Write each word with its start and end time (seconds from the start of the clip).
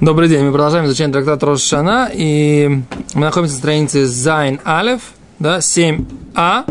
Добрый 0.00 0.28
день, 0.28 0.44
мы 0.44 0.50
продолжаем 0.50 0.86
изучение 0.86 1.12
трактата 1.12 1.46
Рошана, 1.46 2.10
и 2.12 2.80
мы 3.14 3.20
находимся 3.20 3.54
на 3.54 3.58
странице 3.60 4.06
Зайн 4.06 4.58
Алев, 4.64 5.12
да, 5.38 5.58
7а, 5.58 6.64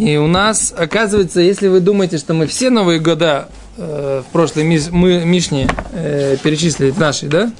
и 0.00 0.16
у 0.16 0.26
нас, 0.26 0.74
оказывается, 0.76 1.40
если 1.40 1.68
вы 1.68 1.78
думаете, 1.78 2.18
что 2.18 2.34
мы 2.34 2.48
все 2.48 2.70
новые 2.70 2.98
года 2.98 3.48
э, 3.76 4.22
в 4.28 4.32
прошлой 4.32 4.64
миш, 4.64 4.90
мы, 4.90 5.24
Мишне 5.24 5.68
э, 5.92 6.36
перечислили, 6.42 6.92
наши, 6.98 7.28
да, 7.28 7.52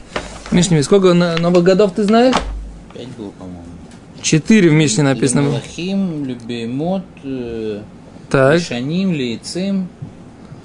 Мишне, 0.51 0.83
сколько 0.83 1.15
новых 1.15 1.63
годов 1.63 1.93
ты 1.95 2.03
знаешь? 2.03 2.35
Пять 2.93 3.07
было, 3.17 3.31
по-моему. 3.31 3.63
Четыре 4.21 4.69
в 4.69 4.73
Мишне 4.73 5.05
написано. 5.05 5.49
Лахим, 5.49 6.25
Любеймот, 6.25 7.05
э, 7.23 7.83
так. 8.29 8.61
Шаним, 8.61 9.13
Лейцим 9.13 9.89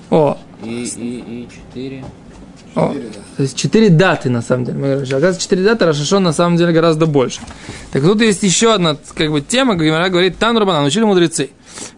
О, 0.09 0.37
и, 0.63 0.83
и, 0.83 1.19
и 1.19 1.47
четыре. 1.53 2.03
О, 2.75 2.93
то 3.37 3.43
есть 3.43 3.55
четыре 3.55 3.89
даты, 3.89 4.29
на 4.29 4.41
самом 4.41 4.65
деле. 4.65 5.03
Оказывается, 5.03 5.41
четыре 5.41 5.63
даты, 5.63 5.85
Рашашон 5.85 6.23
на 6.23 6.33
самом 6.33 6.57
деле 6.57 6.73
гораздо 6.73 7.05
больше. 7.05 7.41
Так 7.91 8.01
тут 8.03 8.21
есть 8.21 8.43
еще 8.43 8.73
одна 8.73 8.97
как 9.15 9.31
бы, 9.31 9.41
тема, 9.41 9.75
где 9.75 9.85
Гимара 9.85 10.09
говорит, 10.09 10.37
Тан 10.37 10.57
Рабанан, 10.57 10.85
учили 10.85 11.03
мудрецы. 11.03 11.51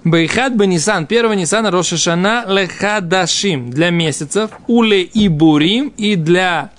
Бейхат 0.03 0.53
Бенисан, 0.53 1.05
первого 1.05 1.33
Нисана 1.33 1.71
Рошашана 1.71 2.45
Лехадашим, 2.47 3.71
для 3.71 3.89
месяцев, 3.89 4.51
Уле 4.67 5.03
и 5.03 5.27
Бурим, 5.27 5.93
и 5.97 6.15
для 6.15 6.71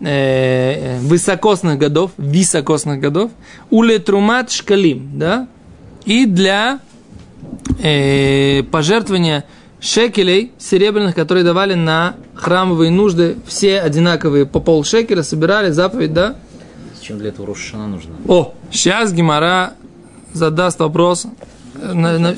э, 0.00 0.98
высокосных 1.00 1.78
годов, 1.78 2.10
високосных 2.18 3.00
годов, 3.00 3.30
Уле 3.70 3.98
Трумат 3.98 4.50
Шкалим, 4.50 5.18
да, 5.18 5.48
и 6.04 6.26
для 6.26 6.80
э, 7.82 8.62
пожертвования 8.64 9.44
шекелей 9.80 10.52
серебряных, 10.58 11.14
которые 11.14 11.44
давали 11.44 11.74
на 11.74 12.16
храмовые 12.34 12.90
нужды, 12.90 13.36
все 13.46 13.80
одинаковые 13.80 14.46
по 14.46 14.60
пол 14.60 14.84
шекеля, 14.84 15.22
собирали 15.22 15.70
заповедь, 15.70 16.12
да? 16.12 16.36
Зачем 16.98 17.18
для 17.18 17.28
этого 17.28 17.46
Рошана 17.46 17.86
нужно? 17.86 18.14
О, 18.26 18.54
сейчас 18.72 19.12
Гимара 19.12 19.74
задаст 20.32 20.78
вопрос. 20.80 21.26
На- 21.74 22.18
на- 22.18 22.36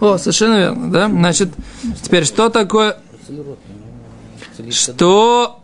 О, 0.00 0.18
совершенно 0.18 0.56
верно, 0.58 0.90
да? 0.92 1.08
Значит, 1.08 1.48
теперь 2.02 2.24
что 2.24 2.48
такое, 2.50 2.96
что 4.70 5.60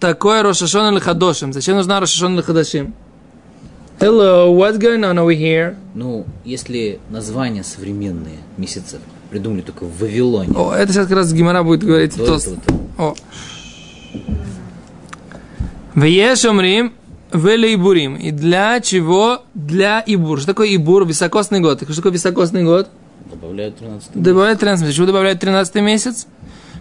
такое 0.00 0.42
Рошашон 0.42 0.92
или 0.94 1.00
Хадошим? 1.00 1.52
Зачем 1.52 1.76
нужна 1.76 2.00
Рошашон 2.00 2.34
или 2.34 2.42
Хадашим? 2.42 2.94
Hello, 4.00 4.54
what's 4.56 4.78
going 4.78 5.00
on 5.04 5.18
over 5.18 5.36
here? 5.36 5.76
Ну, 5.94 6.24
если 6.44 7.00
названия 7.10 7.64
современные 7.64 8.38
месяцев 8.56 9.00
придумали 9.30 9.60
только 9.62 9.84
в 9.84 9.98
Вавилоне, 10.00 10.52
О, 10.56 10.72
это 10.72 10.92
сейчас 10.92 11.06
как 11.06 11.16
раз 11.16 11.32
Гимара 11.32 11.62
будет 11.62 11.84
говорить. 11.84 12.16
до 12.16 12.26
то- 12.26 12.34
этого-то 12.36 12.74
О. 12.98 13.14
Вееш 15.94 16.44
омрим 16.44 16.92
вели 17.32 17.74
ибурим. 17.74 18.16
И 18.16 18.30
для 18.30 18.80
чего? 18.80 19.42
Для 19.54 20.02
ибур. 20.06 20.38
Что 20.38 20.48
такое 20.48 20.74
ибур? 20.74 21.04
Високосный 21.06 21.60
год. 21.60 21.82
Что 21.82 21.96
такое 21.96 22.12
високосный 22.12 22.64
год? 22.64 22.88
добавляют 23.30 23.76
13 23.76 24.10
Добавляют 24.14 24.60
13 24.60 24.82
месяцев. 24.82 24.94
Почему 24.94 25.06
добавляют 25.06 25.40
13 25.40 25.74
месяц? 25.82 26.26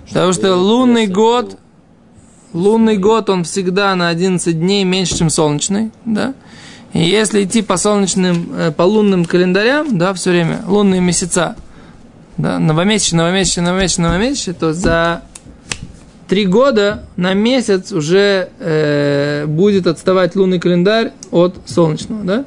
Потому 0.08 0.32
что 0.32 0.56
лунный 0.56 1.08
год, 1.08 1.58
лунный 2.54 2.98
год, 2.98 3.30
он 3.30 3.44
всегда 3.44 3.94
на 3.95 4.08
11 4.08 4.58
дней 4.58 4.86
меньше, 4.86 5.17
чем 5.17 5.30
солнечный, 5.30 5.92
да? 6.06 6.34
И 6.94 7.04
если 7.04 7.44
идти 7.44 7.61
по 7.61 7.76
солнечным, 7.76 8.50
э, 8.56 8.72
по 8.72 8.84
лунным 8.84 9.26
календарям, 9.26 9.98
да, 9.98 10.14
все 10.14 10.30
время, 10.32 10.61
лунные 10.66 11.02
месяца, 11.02 11.58
да, 12.38 12.60
новомесячные, 12.60 13.20
новомесячные, 13.20 13.66
новомесячные, 13.66 14.08
новомесячные, 14.08 14.54
то 14.54 14.74
за 14.74 15.24
три 16.28 16.46
года 16.46 17.06
на 17.16 17.34
месяц 17.34 17.92
уже 17.92 18.50
э, 18.60 19.46
будет 19.48 19.88
отставать 19.88 20.36
лунный 20.36 20.60
календарь 20.60 21.14
от 21.32 21.56
солнечного, 21.66 22.24
да? 22.24 22.46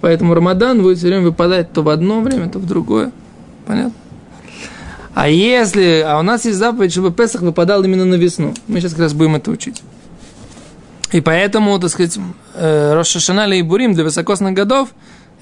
Поэтому 0.00 0.34
Рамадан 0.34 0.82
будет 0.82 0.98
все 0.98 1.08
время 1.08 1.24
выпадать 1.24 1.72
то 1.72 1.82
в 1.82 1.88
одно 1.88 2.20
время, 2.20 2.48
то 2.48 2.58
в 2.58 2.66
другое. 2.66 3.12
Понятно? 3.66 3.92
А 5.14 5.28
если... 5.28 6.04
А 6.06 6.18
у 6.18 6.22
нас 6.22 6.44
есть 6.44 6.58
заповедь, 6.58 6.92
чтобы 6.92 7.10
Песах 7.10 7.42
выпадал 7.42 7.82
именно 7.82 8.04
на 8.04 8.14
весну. 8.14 8.54
Мы 8.68 8.80
сейчас 8.80 8.92
как 8.92 9.00
раз 9.00 9.14
будем 9.14 9.34
это 9.34 9.50
учить. 9.50 9.82
И 11.10 11.20
поэтому, 11.20 11.78
так 11.80 11.90
сказать, 11.90 12.18
э, 12.54 13.02
и 13.54 13.62
Бурим 13.62 13.94
для 13.94 14.04
высокосных 14.04 14.54
годов, 14.54 14.90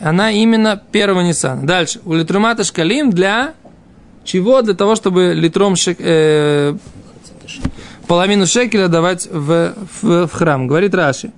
она 0.00 0.30
именно 0.30 0.80
первого 0.92 1.20
Ниссана. 1.20 1.66
Дальше. 1.66 2.00
У 2.04 2.14
Литрумата 2.14 2.64
Шкалим 2.64 3.10
для 3.10 3.52
чего? 4.26 4.62
Для 4.62 4.74
того, 4.74 4.94
чтобы 4.94 5.32
литром 5.34 5.76
шек, 5.76 5.96
э, 6.00 6.76
половину 8.06 8.46
шекеля 8.46 8.88
давать 8.88 9.28
в, 9.30 9.74
в, 10.02 10.26
в 10.26 10.32
храм. 10.32 10.66
Говорит 10.66 10.94
Раши. 10.94 11.32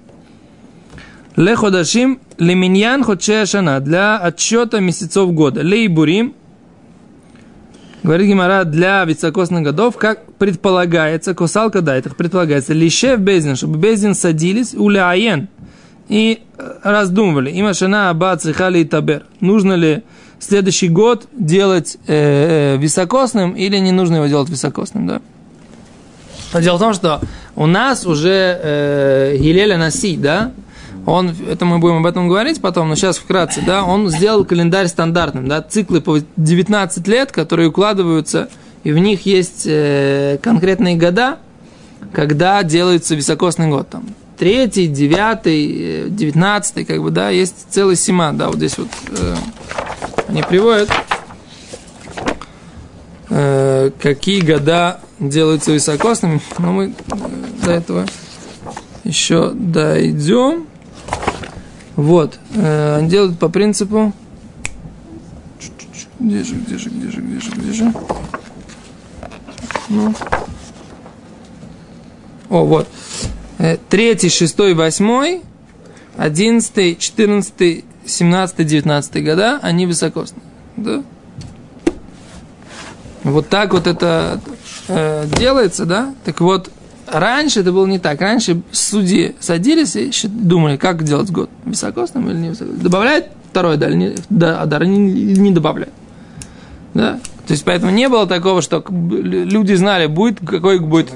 Леходашим 1.37 2.19
леминьян 2.38 3.04
шана 3.47 3.81
для 3.81 4.16
отсчета 4.16 4.81
месяцев 4.81 5.31
года. 5.32 5.60
Лейбурим 5.60 6.34
Говорит 8.03 8.28
Гимара, 8.28 8.65
для 8.65 9.05
високосных 9.05 9.65
годов, 9.65 9.97
как 9.97 10.32
предполагается, 10.34 11.34
косалка 11.34 11.82
да, 11.82 11.97
это 11.97 12.10
предполагается, 12.15 12.72
лишев 12.72 13.19
бездин, 13.19 13.56
чтобы 13.56 13.76
бездин 13.76 14.15
садились, 14.15 14.72
уляен, 14.72 15.49
и 16.09 16.43
э, 16.56 16.75
раздумывали, 16.84 17.50
има 17.50 17.75
шана 17.75 18.10
аба 18.10 18.37
цихали 18.37 18.78
и 18.78 18.84
табер, 18.84 19.25
нужно 19.41 19.75
ли 19.75 20.05
следующий 20.38 20.88
год 20.88 21.26
делать 21.32 21.97
э, 22.06 22.75
э, 22.75 22.76
високосным 22.78 23.53
или 23.53 23.78
не 23.78 23.93
нужно 23.93 24.16
его 24.16 24.26
делать 24.26 24.49
високосным, 24.49 25.06
да. 25.06 25.21
Но 26.53 26.60
Дело 26.60 26.76
в 26.76 26.81
том, 26.81 26.94
что 26.94 27.21
у 27.56 27.66
нас 27.66 28.06
уже 28.06 28.59
э, 28.62 29.37
Гилеля 29.38 29.76
Наси, 29.76 30.16
да, 30.16 30.53
он, 31.06 31.34
это 31.49 31.65
мы 31.65 31.78
будем 31.78 31.99
об 31.99 32.06
этом 32.06 32.28
говорить 32.28 32.60
потом, 32.60 32.88
но 32.88 32.94
сейчас 32.94 33.19
вкратце, 33.19 33.62
да, 33.65 33.82
он 33.84 34.09
сделал 34.10 34.44
календарь 34.44 34.88
стандартным, 34.88 35.49
да, 35.49 35.62
циклы 35.62 36.00
по 36.00 36.19
19 36.37 37.09
лет, 37.09 37.32
которые 37.32 37.69
укладываются, 37.69 38.49
и 38.84 38.93
в 38.93 38.99
них 38.99 39.26
есть 39.26 39.65
э, 39.66 40.38
конкретные 40.43 40.97
года, 40.97 41.38
когда 42.12 42.62
делается 42.62 43.15
високосный 43.15 43.69
год, 43.69 43.88
там, 43.91 44.05
третий, 44.38 44.87
девятый, 44.87 46.06
э, 46.06 46.09
девятнадцатый, 46.09 46.84
как 46.84 47.03
бы, 47.03 47.10
да, 47.10 47.31
есть 47.31 47.66
целый 47.71 47.97
сема, 47.97 48.32
да, 48.32 48.49
вот 48.49 48.56
здесь 48.56 48.78
вот 48.78 48.88
э, 49.09 49.37
они 50.28 50.43
приводят, 50.43 50.91
э, 53.31 53.91
какие 54.00 54.41
года 54.41 55.00
делаются 55.19 55.72
високосными, 55.72 56.41
но 56.59 56.72
мы 56.72 56.84
э, 56.87 57.65
до 57.65 57.72
этого 57.72 58.06
еще 59.04 59.50
дойдем. 59.54 60.66
Вот, 61.97 62.38
э, 62.55 62.97
они 62.99 63.09
делают 63.09 63.38
по 63.38 63.49
принципу. 63.49 64.12
Где 66.20 66.44
же, 66.44 66.55
где 66.55 66.78
же, 66.78 66.91
где 66.91 67.10
же, 67.10 67.20
где 67.20 67.41
же, 67.41 67.50
где 67.53 67.72
же? 67.72 67.94
Ну. 69.88 70.15
О, 72.50 72.65
вот. 72.65 72.88
Э, 73.58 73.76
Третий, 73.88 74.28
шестой, 74.28 74.74
восьмой, 74.74 75.42
одиннадцатый, 76.16 76.96
четырнадцатый, 76.96 77.84
семнадцатый, 78.06 78.64
девятнадцатый 78.64 79.22
года, 79.22 79.58
они 79.62 79.86
высокосные. 79.86 80.42
Да? 80.76 81.02
Вот 83.24 83.48
так 83.48 83.72
вот 83.72 83.88
это 83.88 84.41
э, 84.86 85.26
делается, 85.36 85.86
да? 85.86 86.14
Так 86.24 86.41
вот, 86.41 86.70
раньше 87.08 87.60
это 87.60 87.72
было 87.72 87.86
не 87.86 87.98
так. 87.98 88.20
Раньше 88.20 88.62
судьи 88.70 89.34
садились 89.41 89.96
и 89.96 90.28
думали, 90.28 90.76
как 90.76 91.02
делать 91.02 91.30
год. 91.30 91.50
Високосным 91.64 92.30
или 92.30 92.36
не 92.36 92.48
высокосным. 92.50 92.80
Добавляет 92.80 93.26
второй 93.50 93.76
дар, 93.76 93.92
не, 93.92 94.14
дар 94.30 94.84
не, 94.84 94.98
не 94.98 95.50
добавляет. 95.50 95.92
Да? 96.94 97.19
То 97.46 97.52
есть, 97.52 97.64
поэтому 97.64 97.90
не 97.90 98.08
было 98.08 98.26
такого, 98.26 98.62
что 98.62 98.84
люди 98.88 99.75
знали, 99.75 100.06
будет, 100.06 100.38
какой 100.46 100.78
будет. 100.78 101.11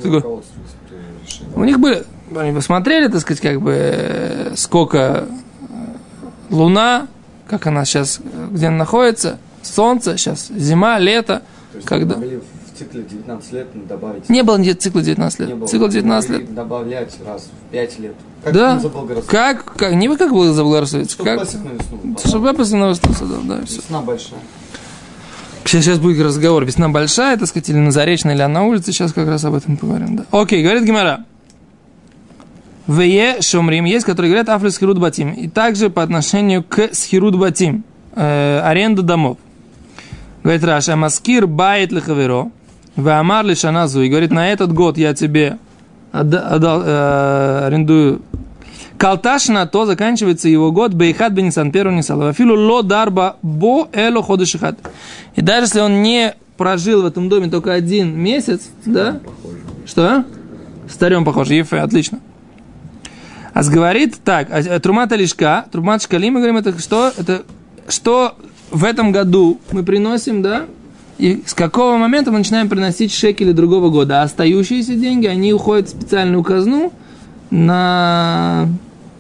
У 1.55 1.65
них 1.65 1.79
были, 1.79 2.05
они 2.41 2.53
посмотрели, 2.53 3.09
так 3.09 3.21
сказать, 3.21 3.41
как 3.41 3.61
бы, 3.61 3.73
э, 3.75 4.53
сколько 4.57 4.99
э, 4.99 5.65
луна, 6.51 7.09
как 7.49 7.67
она 7.67 7.85
сейчас, 7.85 8.21
э, 8.23 8.49
где 8.51 8.69
она 8.69 8.79
находится, 8.79 9.39
солнце, 9.63 10.17
сейчас 10.17 10.49
зима, 10.49 10.99
лето, 10.99 11.43
То 11.73 11.77
есть 11.77 11.89
когда... 11.89 12.17
могли 12.17 12.39
в 12.39 12.79
цикле 12.79 13.03
19 13.03 13.53
лет 13.53 13.87
добавить. 13.87 14.29
Не 14.29 14.43
было 14.43 14.57
ни- 14.57 14.73
цикла 14.73 15.03
19 15.03 15.41
лет. 15.41 15.49
Не 15.49 15.55
было. 15.55 15.69
Цикл 15.69 15.87
19 15.89 16.31
Могли 16.31 16.47
лет. 16.47 16.55
Добавлять 16.55 17.17
раз 17.27 17.43
в 17.69 17.73
5 17.73 17.99
лет. 17.99 18.15
Как 18.45 18.53
Да. 18.55 18.81
Как, 19.27 19.65
как, 19.77 19.93
не 19.95 20.09
вы 20.09 20.17
как 20.17 20.33
было 20.33 20.53
заблагорассудить, 20.53 21.11
Чтоб 21.13 21.27
как, 21.27 21.41
Пасек 21.41 21.61
на 21.65 21.69
весну 21.71 22.17
чтобы 22.27 22.47
я 22.49 22.77
новостей 22.79 23.15
создал, 23.15 23.43
да, 23.45 23.65
все. 23.65 23.77
Весна 23.77 24.01
большая. 24.01 24.41
Сейчас, 25.65 25.85
сейчас 25.85 25.99
будет 26.01 26.21
разговор, 26.21 26.65
весна 26.65 26.89
большая, 26.89 27.37
так 27.37 27.49
сказать, 27.49 27.69
или 27.69 27.79
на 27.79 27.93
Заречной, 27.93 28.35
или 28.35 28.43
на 28.43 28.65
улице, 28.65 28.93
сейчас 28.93 29.13
как 29.13 29.29
раз 29.29 29.45
об 29.45 29.55
этом 29.55 29.77
поговорим, 29.77 30.17
да. 30.17 30.25
Окей, 30.31 30.63
говорит 30.63 30.85
Гимара. 30.85 31.25
Вее 32.93 33.41
шомрим, 33.41 33.85
есть, 33.85 34.05
которые 34.05 34.31
говорят 34.31 34.49
африс 34.49 34.79
хирут 34.79 34.99
батим. 34.99 35.33
И 35.33 35.49
также 35.49 35.89
по 35.89 36.03
отношению 36.03 36.63
к 36.63 36.91
схирут 36.93 37.37
батим, 37.37 37.85
э, 38.15 38.61
аренда 38.61 39.03
домов. 39.03 39.39
Говорит 40.43 40.65
Раша, 40.65 40.97
маскир 40.97 41.47
бает 41.47 41.93
лихаверо, 41.93 42.51
ваамар 42.97 43.47
лишаназу. 43.47 44.03
И 44.03 44.09
говорит, 44.09 44.31
на 44.31 44.51
этот 44.51 44.73
год 44.73 44.99
я 44.99 45.15
тебе 45.15 45.59
отда- 46.11 46.49
отдал, 46.49 46.83
э, 46.85 47.67
арендую 47.67 48.23
Калташна, 48.99 49.67
то 49.67 49.87
заканчивается 49.87 50.49
его 50.49 50.71
год 50.71 50.93
Бейхат 50.93 51.33
Бенисан, 51.33 51.73
первый 51.73 51.97
Нисан. 51.97 52.19
Вафилу 52.19 52.55
ло 52.55 52.83
дарба 52.83 53.37
бо 53.43 53.89
эло 53.93 54.23
ходышихат. 54.23 54.79
И 55.35 55.41
даже 55.41 55.67
если 55.67 55.81
он 55.81 56.03
не 56.03 56.35
прожил 56.57 57.03
в 57.03 57.07
этом 57.07 57.29
доме 57.29 57.49
только 57.49 57.73
один 57.73 58.17
месяц, 58.17 58.71
да? 58.85 59.21
Что? 59.87 60.25
Старем 60.89 61.25
похоже, 61.25 61.55
Ефе, 61.55 61.79
отлично. 61.79 62.21
А 63.55 63.63
говорит 63.65 64.17
так, 64.25 64.49
Трумата 64.83 65.15
Лишка, 65.17 65.67
Трумат 65.71 66.03
Шкали, 66.03 66.31
мы 66.31 66.41
говорим, 66.41 66.57
это 66.57 66.79
что? 66.79 67.13
Это 67.17 67.43
что 67.89 68.37
в 68.71 68.85
этом 68.85 69.13
году 69.13 69.61
мы 69.73 69.83
приносим, 69.83 70.43
да? 70.43 70.67
И 71.19 71.43
с 71.47 71.55
какого 71.55 71.99
момента 71.99 72.31
мы 72.33 72.39
начинаем 72.39 72.69
приносить 72.69 73.13
шекели 73.13 73.53
другого 73.53 73.91
года? 73.91 74.21
А 74.21 74.25
остающиеся 74.25 74.95
деньги, 74.95 75.27
они 75.27 75.53
уходят 75.53 75.89
в 75.89 75.91
специальную 75.91 76.43
казну 76.43 76.93
на 77.51 78.69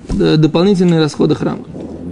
д- 0.08 0.36
дополнительные 0.38 1.00
расходы 1.00 1.34
храма. 1.34 1.64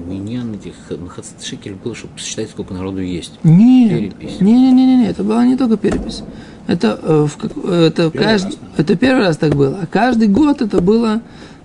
Миньян 0.07 0.55
этих 0.55 0.75
Махацит 1.01 1.43
шекель 1.43 1.75
был, 1.83 1.95
чтобы 1.95 2.15
посчитать, 2.15 2.51
сколько 2.51 2.75
народу 2.75 3.01
есть. 3.01 3.33
Нет, 3.43 3.91
Перепись. 4.19 4.41
не, 4.41 4.53
не, 4.53 4.73
не, 4.73 4.87
не, 4.87 4.97
не, 4.97 5.07
это 5.09 5.25
была 5.25 5.47
не 5.47 5.57
только 5.57 5.77
перепись. 5.77 6.23
Это, 6.67 6.99
э, 7.03 7.27
в 7.27 7.39
э, 7.65 7.87
это, 7.87 8.11
каждый, 8.11 8.59
это 8.77 8.97
первый 8.97 9.25
раз 9.25 9.39
так 9.39 9.57
было. 9.57 9.79
А 9.83 9.87
каждый 9.87 10.29
год 10.29 10.61
это 10.63 10.81
было 10.81 11.17
э, 11.17 11.21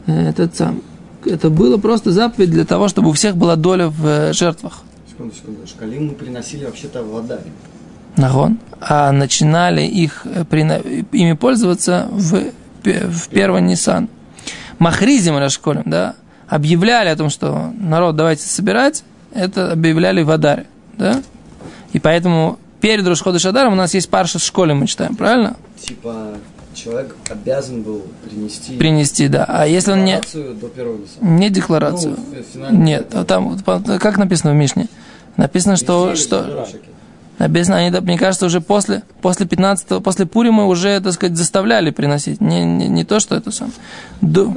этот 0.07 0.56
сам. 0.56 0.81
Это 1.25 1.50
было 1.50 1.78
просто 1.78 2.12
заповедь 2.12 2.52
для 2.52 2.66
того, 2.66 2.88
чтобы 2.88 3.10
у 3.10 3.13
всех 3.13 3.36
была 3.36 3.56
доля 3.56 3.88
в 3.90 4.06
э, 4.06 4.34
жертвах. 4.34 4.84
Секунду, 5.10 5.34
секунду. 5.36 5.68
Шкалим 5.68 6.07
мы 6.07 6.13
приносили 6.13 6.66
вообще-то 6.66 7.04
в 7.04 7.18
Адаре. 7.18 7.52
Нагон. 8.16 8.60
А 8.80 9.12
начинали 9.12 9.81
их 9.81 10.25
э, 10.25 10.44
ими 11.12 11.34
пользоваться 11.34 12.07
в, 12.12 12.52
в 12.84 13.30
первый 13.30 13.62
Нисан. 13.62 14.10
Махризим 14.78 15.38
Рашколем, 15.38 15.84
да, 15.86 16.16
объявляли 16.48 17.10
о 17.10 17.16
том, 17.16 17.30
что 17.30 17.72
народ 17.80 18.16
давайте 18.16 18.48
собирать, 18.48 19.04
это 19.34 19.72
объявляли 19.72 20.22
в 20.22 20.30
Адаре, 20.30 20.68
да. 20.98 21.22
И 21.94 22.00
поэтому 22.00 22.60
перед 22.81 23.08
Рошхода 23.08 23.40
Шадаром 23.40 23.74
у 23.74 23.75
нас 23.78 23.94
есть 23.94 24.10
парша 24.10 24.38
в 24.38 24.44
школе, 24.44 24.74
мы 24.74 24.88
читаем, 24.88 25.16
правильно? 25.16 25.56
Типа, 25.80 26.36
человек 26.75 27.16
обязан 27.30 27.81
был 27.81 28.04
принести 28.24 28.77
Принести, 28.77 29.27
да. 29.27 29.45
А 29.48 29.66
если 29.66 29.92
он 29.94 30.04
не, 30.04 30.16
декларацию 30.16 30.56
до 30.56 30.68
первого 30.68 30.98
Ниссана. 30.98 31.27
не 31.27 31.50
декларацию? 31.50 32.18
Ну, 32.56 32.69
Нет, 32.72 33.13
а 33.13 33.25
там, 33.25 33.57
как 34.00 34.18
написано 34.18 34.54
в 34.54 34.56
Мишне? 34.56 34.88
Написано, 35.38 35.75
что, 35.75 36.16
что. 36.16 36.68
Написано, 37.38 37.77
они, 37.77 38.00
мне 38.00 38.18
кажется, 38.18 38.45
уже 38.45 38.62
после, 38.62 39.04
после 39.22 39.45
15 39.45 40.01
после 40.01 40.25
Пурима 40.25 40.66
уже, 40.66 41.01
так 41.01 41.13
сказать, 41.13 41.38
заставляли 41.38 41.92
приносить. 41.92 42.39
Не, 42.39 42.63
не, 42.63 42.88
не 42.88 43.04
то, 43.04 43.19
что 43.19 43.36
это 43.36 43.51
сам. 43.51 43.74
До... 44.22 44.54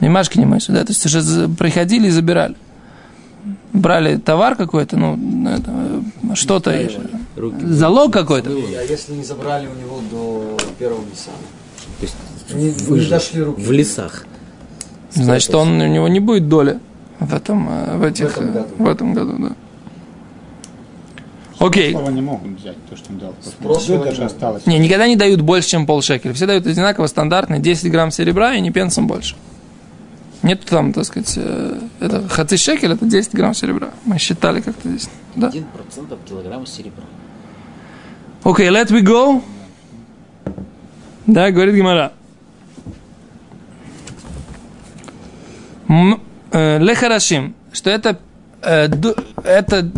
Мимашки 0.00 0.38
не 0.38 0.46
мыши, 0.46 0.72
да, 0.72 0.84
то 0.84 0.92
есть 0.92 1.04
уже 1.06 1.48
приходили 1.48 2.08
и 2.08 2.10
забирали. 2.10 2.54
Брали 3.76 4.16
товар 4.16 4.56
какой-то, 4.56 4.96
ну, 4.96 5.16
это, 5.48 5.70
э, 5.70 6.34
что-то, 6.34 6.72
Руки. 7.36 7.56
залог 7.66 8.12
какой-то. 8.12 8.50
А 8.50 8.82
если 8.82 9.12
не 9.12 9.24
забрали 9.24 9.66
у 9.66 9.74
него 9.74 10.00
до 10.10 10.56
первого 10.78 11.00
Ниссана? 11.02 11.36
То 11.98 12.02
есть 12.02 12.16
Не, 12.54 12.96
не 13.00 13.06
дошли 13.06 13.42
руки. 13.42 13.60
в 13.62 13.70
лесах. 13.72 14.24
Значит, 15.12 15.54
он, 15.54 15.80
у 15.80 15.86
него 15.86 16.08
не 16.08 16.20
будет 16.20 16.48
доли 16.48 16.78
в 17.20 17.34
этом, 17.34 17.68
э, 17.70 17.96
в 17.98 18.02
этих, 18.02 18.36
В 18.36 18.38
этом 18.38 18.48
э, 18.48 18.52
году. 18.52 18.68
в 18.78 18.88
этом 18.88 19.14
году, 19.14 19.34
да. 19.38 19.52
Окей. 21.58 21.92
Слова 21.92 22.10
не 22.10 22.20
могут 22.20 22.58
взять 22.60 22.76
то, 22.88 22.96
что 22.96 23.06
он 23.12 23.18
дал. 23.18 23.34
даже 24.04 24.20
не 24.20 24.26
осталось. 24.26 24.66
Не, 24.66 24.78
никогда 24.78 25.06
не 25.06 25.16
дают 25.16 25.40
больше, 25.40 25.70
чем 25.70 25.86
полшекеля. 25.86 26.34
Все 26.34 26.46
дают 26.46 26.66
одинаково, 26.66 27.06
стандартно, 27.06 27.58
10 27.58 27.90
грамм 27.90 28.10
серебра 28.10 28.54
и 28.54 28.60
не 28.60 28.70
пенсом 28.70 29.06
больше. 29.06 29.36
Нет 30.46 30.64
там, 30.64 30.92
так 30.92 31.04
сказать, 31.04 31.32
э, 31.38 31.80
это 31.98 32.28
хаци 32.28 32.56
шекель, 32.56 32.92
это 32.92 33.04
10 33.04 33.34
грамм 33.34 33.52
серебра. 33.52 33.90
Мы 34.04 34.16
считали 34.18 34.60
как-то 34.60 34.88
здесь. 34.88 35.10
Да. 35.34 35.48
Один 35.48 35.64
процент 35.64 36.12
от 36.12 36.20
килограмма 36.22 36.66
серебра. 36.66 37.02
Окей, 38.44 38.68
let 38.68 38.86
we 38.92 39.02
go. 39.02 39.42
Да, 41.26 41.50
говорит 41.50 41.74
Гимара. 41.74 42.12
Э, 46.52 46.78
Лехарашим, 46.78 47.56
что 47.72 47.90
это, 47.90 48.20
э, 48.62 48.88
это 49.42 49.90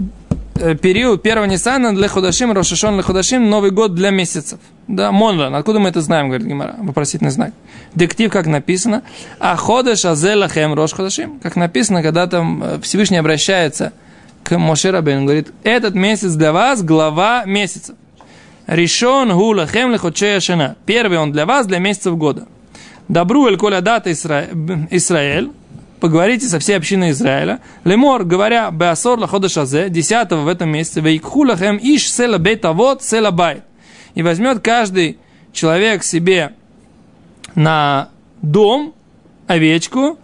период 0.80 1.22
первого 1.22 1.46
Ниссана 1.46 1.94
для 1.94 2.08
Худашим, 2.08 2.52
Рошашон 2.52 2.94
для 2.94 3.02
Худашим, 3.02 3.48
Новый 3.48 3.70
год 3.70 3.94
для 3.94 4.10
месяцев. 4.10 4.58
Да, 4.86 5.12
Монлан, 5.12 5.54
откуда 5.54 5.78
мы 5.78 5.88
это 5.88 6.00
знаем, 6.00 6.28
говорит 6.28 6.46
Гимара, 6.46 6.74
вопросительный 6.78 7.30
знак. 7.30 7.52
Дектив, 7.94 8.30
как 8.30 8.46
написано, 8.46 9.02
а 9.38 9.56
Ходаш 9.56 10.04
Азелахем 10.04 10.74
Рош 10.74 10.92
Худашим, 10.92 11.40
как 11.40 11.56
написано, 11.56 12.02
когда 12.02 12.26
там 12.26 12.62
э, 12.62 12.80
Всевышний 12.82 13.18
обращается 13.18 13.92
к 14.42 14.56
Моше 14.58 14.90
Рабейну, 14.90 15.24
говорит, 15.24 15.52
этот 15.62 15.94
месяц 15.94 16.32
для 16.32 16.52
вас 16.52 16.82
глава 16.82 17.44
месяца. 17.44 17.94
Решен 18.66 19.32
гулахем 19.32 19.92
лехочея 19.92 20.40
шена. 20.40 20.76
Первый 20.86 21.18
он 21.18 21.32
для 21.32 21.46
вас, 21.46 21.66
для 21.66 21.78
месяцев 21.78 22.16
года. 22.16 22.46
Добру 23.08 23.46
эль 23.46 23.56
коля 23.56 23.80
дата 23.80 24.12
Израиль. 24.12 25.50
Поговорите 26.00 26.46
со 26.46 26.60
всей 26.60 26.76
общиной 26.76 27.10
Израиля. 27.10 27.60
Лемор, 27.84 28.24
говоря, 28.24 28.70
беасор 28.70 29.18
лахода 29.18 29.48
шазе, 29.48 29.88
десятого 29.88 30.42
в 30.42 30.48
этом 30.48 30.70
месяце, 30.70 31.00
вейкху 31.00 31.44
лахем 31.44 31.76
иш 31.76 32.10
села 32.10 32.38
бейта 32.38 32.72
вот 32.72 33.02
села 33.02 33.30
бай. 33.30 33.62
И 34.14 34.22
возьмет 34.22 34.60
каждый 34.60 35.18
человек 35.52 36.04
себе 36.04 36.52
на 37.56 38.10
дом 38.42 38.94
овечку, 39.48 40.18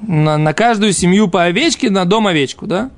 на, 0.00 0.38
на 0.38 0.54
каждую 0.54 0.92
семью 0.92 1.28
по 1.28 1.44
овечке, 1.44 1.90
на 1.90 2.06
дом 2.06 2.26
овечку, 2.26 2.66
да? 2.66 2.90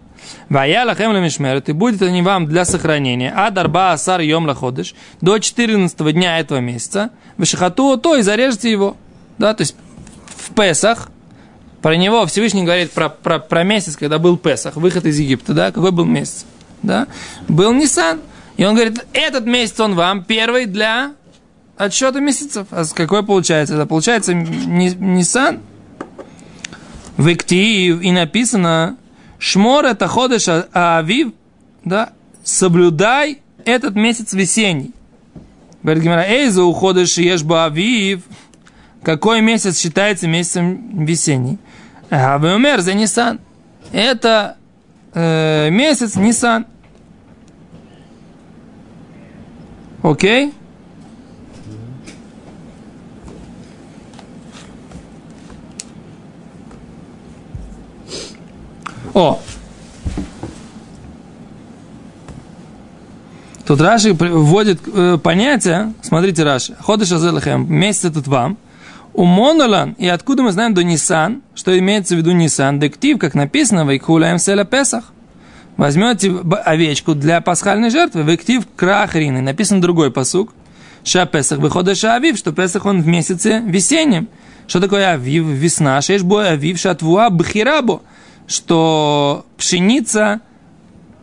Вая 0.48 0.84
лахем 0.84 1.12
лемишмерет, 1.12 1.68
и 1.68 1.72
будет 1.72 2.02
они 2.02 2.22
вам 2.22 2.46
для 2.46 2.64
сохранения. 2.64 3.32
А 3.34 3.50
дарба 3.50 3.92
асар 3.92 4.20
йом 4.20 4.46
лаходыш, 4.46 4.94
до 5.20 5.38
14 5.38 6.12
дня 6.12 6.38
этого 6.38 6.58
месяца, 6.58 7.10
вышахату, 7.36 7.96
то 7.98 8.16
и 8.16 8.22
зарежете 8.22 8.70
его. 8.70 8.96
Да, 9.38 9.54
то 9.54 9.62
есть 9.62 9.74
в 10.36 10.54
Песах, 10.54 11.10
про 11.84 11.96
него 11.98 12.24
Всевышний 12.24 12.62
говорит 12.62 12.92
про, 12.92 13.10
про, 13.10 13.38
про 13.38 13.62
месяц, 13.62 13.98
когда 13.98 14.18
был 14.18 14.38
Песах, 14.38 14.76
выход 14.76 15.04
из 15.04 15.18
Египта, 15.18 15.52
да, 15.52 15.70
какой 15.70 15.92
был 15.92 16.06
месяц, 16.06 16.46
да, 16.82 17.08
был 17.46 17.74
Нисан. 17.74 18.20
И 18.56 18.64
он 18.64 18.74
говорит, 18.74 19.04
этот 19.12 19.44
месяц 19.44 19.78
он 19.80 19.94
вам 19.94 20.24
первый 20.24 20.64
для 20.64 21.12
отсчета 21.76 22.20
месяцев. 22.20 22.68
А 22.70 22.84
с 22.84 22.94
какой 22.94 23.22
получается? 23.22 23.74
Это 23.74 23.84
получается 23.84 24.32
Ни- 24.32 24.96
Нисан. 24.98 25.60
В 27.18 27.30
Иктиев 27.30 28.00
и 28.00 28.12
написано, 28.12 28.96
Шмор 29.38 29.84
это 29.84 30.08
ходыш 30.08 30.48
Авив, 30.72 31.34
да, 31.84 32.14
соблюдай 32.44 33.42
этот 33.66 33.94
месяц 33.94 34.32
весенний. 34.32 34.94
Говорит 35.82 36.02
Гимара, 36.02 36.24
эй, 36.26 36.48
за 36.48 36.64
уходыш 36.64 37.18
ешба 37.18 37.66
Авив, 37.66 38.22
какой 39.02 39.42
месяц 39.42 39.78
считается 39.78 40.26
месяцем 40.26 41.04
весенний? 41.04 41.58
А 42.10 42.38
вы 42.38 42.54
умер 42.54 42.80
за 42.80 42.94
Нисан. 42.94 43.40
Это 43.92 44.56
э, 45.14 45.70
месяц 45.70 46.16
Нисан. 46.16 46.66
Окей? 50.02 50.52
О! 59.14 59.40
Тут 63.66 63.80
Раши 63.80 64.12
вводит 64.12 64.80
э, 64.92 65.16
понятие, 65.22 65.94
смотрите, 66.02 66.42
Раши, 66.42 66.76
Ходыш 66.80 67.12
Азелахем, 67.12 67.72
месяц 67.72 68.04
этот 68.04 68.26
вам, 68.26 68.58
у 69.14 69.24
Монолан, 69.24 69.92
и 69.92 70.08
откуда 70.08 70.42
мы 70.42 70.52
знаем 70.52 70.74
до 70.74 70.82
Нисан, 70.82 71.42
что 71.54 71.76
имеется 71.78 72.14
в 72.14 72.18
виду 72.18 72.32
Нисан, 72.32 72.80
дектив, 72.80 73.18
как 73.18 73.34
написано, 73.34 73.84
Вайкхуляем 73.84 74.38
Селя 74.38 74.64
Песах. 74.64 75.12
Возьмете 75.76 76.32
овечку 76.64 77.14
для 77.14 77.40
пасхальной 77.40 77.90
жертвы, 77.90 78.22
Вектив 78.22 78.64
Крахрины, 78.76 79.40
написан 79.40 79.80
другой 79.80 80.10
посук, 80.10 80.52
Ша 81.04 81.26
Песах 81.26 81.58
выходит 81.58 81.96
Ша 81.96 82.14
Авив, 82.14 82.36
что 82.36 82.52
Песах 82.52 82.86
он 82.86 83.02
в 83.02 83.06
месяце 83.06 83.62
весеннем. 83.64 84.28
Что 84.66 84.80
такое 84.80 85.10
Авив? 85.12 85.44
Весна, 85.44 86.00
Шеш 86.00 86.22
бой 86.22 86.48
Авив, 86.48 86.78
Шатвуа 86.78 87.30
Бхирабо, 87.30 88.02
что 88.46 89.46
пшеница 89.56 90.40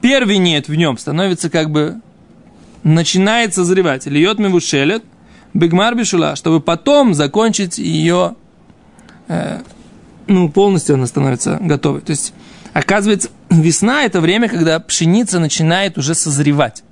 первенет 0.01 0.67
в 0.67 0.75
нем, 0.75 0.97
становится 0.97 1.49
как 1.49 1.71
бы 1.71 1.99
начинает 2.83 3.53
созревать. 3.53 4.05
Льет 4.05 4.39
мивушелет, 4.39 5.03
бигмар 5.53 5.95
бишула, 5.95 6.35
чтобы 6.35 6.59
потом 6.59 7.13
закончить 7.13 7.77
ее, 7.77 8.35
э, 9.27 9.59
ну, 10.27 10.49
полностью 10.49 10.95
она 10.95 11.07
становится 11.07 11.57
готовой. 11.61 12.01
То 12.01 12.11
есть, 12.11 12.33
оказывается, 12.73 13.29
весна– 13.49 14.03
это 14.05 14.21
время, 14.21 14.49
когда 14.49 14.79
пшеница 14.79 15.39
начинает 15.39 15.97
уже 15.97 16.15
созревать. 16.15 16.83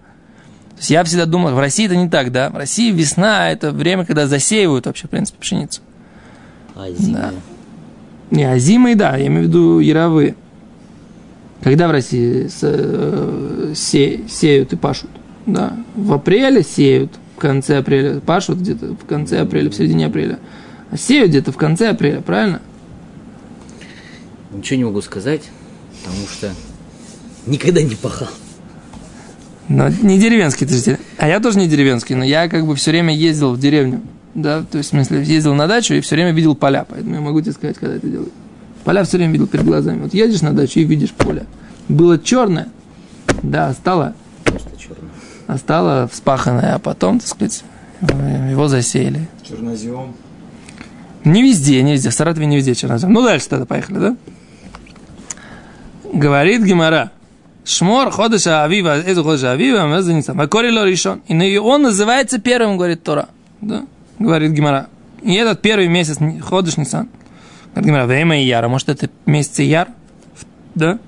То 0.72 0.78
есть 0.80 0.90
я 0.92 1.04
всегда 1.04 1.26
думал, 1.26 1.54
в 1.54 1.60
России 1.60 1.86
это 1.86 1.96
не 1.96 2.10
так, 2.10 2.32
да? 2.32 2.50
В 2.50 2.56
России 2.58 2.92
весна– 2.92 3.52
это 3.52 3.72
время, 3.72 4.06
когда 4.06 4.28
засеивают 4.28 4.86
вообще, 4.86 5.08
в 5.08 5.10
принципе, 5.10 5.38
пшеницу. 5.40 5.82
А 6.76 6.90
зимой? 6.92 7.22
Да. 7.22 7.32
Не, 8.32 8.44
а 8.46 8.58
зимой, 8.60 8.96
да, 8.96 9.18
я 9.18 9.28
имею 9.28 9.46
в 9.46 9.48
виду 9.48 9.80
яровые. 9.80 10.36
Когда 11.62 11.90
в 11.90 11.92
России 11.92 12.48
с- 12.48 12.60
э, 12.62 13.74
се- 13.76 14.22
сеют 14.30 14.72
и 14.72 14.76
пашут? 14.78 15.10
Да, 15.46 15.74
в 15.96 16.14
апреле 16.14 16.64
сеют, 16.64 17.12
конце 17.40 17.78
апреля 17.78 18.20
пашут 18.20 18.60
где-то 18.60 18.94
в 18.94 19.06
конце 19.06 19.40
апреля, 19.40 19.70
в 19.70 19.76
середине 19.76 20.08
апреля. 20.08 20.40
А 20.92 20.98
сеют 20.98 21.30
где-то 21.30 21.52
в 21.52 21.58
конце 21.58 21.90
апреля, 21.90 22.22
правильно? 22.22 22.62
Ничего 24.52 24.78
не 24.78 24.84
могу 24.86 25.02
сказать, 25.02 25.44
потому 26.04 26.28
что 26.28 26.52
никогда 27.46 27.82
не 27.82 27.96
пахал. 27.96 28.30
Но 29.68 29.88
не 29.90 30.20
деревенский 30.20 30.66
ты 30.66 30.74
житель. 30.74 30.98
А 31.18 31.28
я 31.28 31.40
тоже 31.40 31.60
не 31.60 31.68
деревенский, 31.68 32.16
но 32.16 32.26
я 32.26 32.50
как 32.50 32.66
бы 32.66 32.76
все 32.76 32.90
время 32.92 33.16
ездил 33.16 33.54
в 33.54 33.60
деревню. 33.60 34.02
Да, 34.34 34.64
то 34.64 34.78
есть, 34.80 34.90
в 34.90 34.92
смысле, 34.92 35.24
ездил 35.24 35.54
на 35.54 35.68
дачу 35.68 35.94
и 35.94 36.02
все 36.02 36.16
время 36.16 36.32
видел 36.32 36.56
поля. 36.56 36.86
Поэтому 36.90 37.16
я 37.16 37.22
могу 37.22 37.42
тебе 37.42 37.52
сказать, 37.52 37.78
когда 37.78 37.96
это 37.96 38.08
делаю. 38.08 38.32
Поля 38.84 39.04
все 39.04 39.18
время 39.18 39.34
видел 39.34 39.48
перед 39.48 39.66
глазами. 39.66 40.02
Вот 40.02 40.14
едешь 40.14 40.42
на 40.42 40.54
дачу 40.54 40.80
и 40.80 40.84
видишь 40.84 41.12
поле. 41.12 41.46
Было 41.88 42.18
черное, 42.18 42.70
да, 43.44 43.74
стало, 43.74 44.16
Просто 45.50 45.56
черный. 45.56 45.56
а 45.56 45.58
стало 45.58 46.08
вспаханное, 46.08 46.76
а 46.76 46.80
потом, 46.80 47.20
так 47.20 47.28
сказать, 47.28 47.64
его 48.02 48.68
засеяли. 48.68 49.28
Чернозем. 49.48 50.14
Не 51.26 51.44
везде, 51.44 51.82
не 51.82 51.94
везде. 51.94 52.10
В 52.10 52.14
Саратове 52.14 52.46
не 52.46 52.56
везде 52.56 52.76
чернозем. 52.76 53.12
Ну, 53.12 53.22
дальше 53.22 53.50
тогда 53.50 53.66
поехали, 53.66 53.98
да? 53.98 54.18
Говорит 56.14 56.64
Гимара. 56.64 57.12
Шмор 57.66 58.10
ходыша 58.10 58.64
авива, 58.64 59.00
эзу 59.00 59.24
ходыша 59.24 59.52
авива, 59.52 59.86
мезаница. 59.88 60.34
Макорило 60.34 60.86
решен. 60.86 61.22
И 61.28 61.58
он 61.58 61.84
называется 61.84 62.40
первым, 62.40 62.78
говорит 62.78 63.04
Тора. 63.04 63.30
Да? 63.62 63.86
Говорит 64.18 64.52
Гимара. 64.52 64.88
И 65.22 65.36
этот 65.36 65.62
первый 65.62 65.88
месяц 65.88 66.18
ходыш 66.42 66.78
Нисан. 66.78 67.10
Говорит 67.74 67.88
Гимара, 67.88 68.06
время 68.06 68.42
Ияра. 68.42 68.70
Может, 68.70 68.90
это 68.90 69.10
месяц 69.26 69.60
Ияр? 69.60 69.90
Да? 70.74 71.00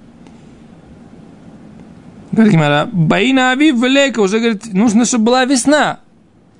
Говорит 2.31 2.53
Гимара, 2.53 2.89
Баина 2.91 3.51
Авив 3.51 3.75
Велейка 3.75 4.19
уже 4.21 4.39
говорит, 4.39 4.73
нужно, 4.73 5.05
чтобы 5.05 5.25
была 5.25 5.45
весна. 5.45 5.99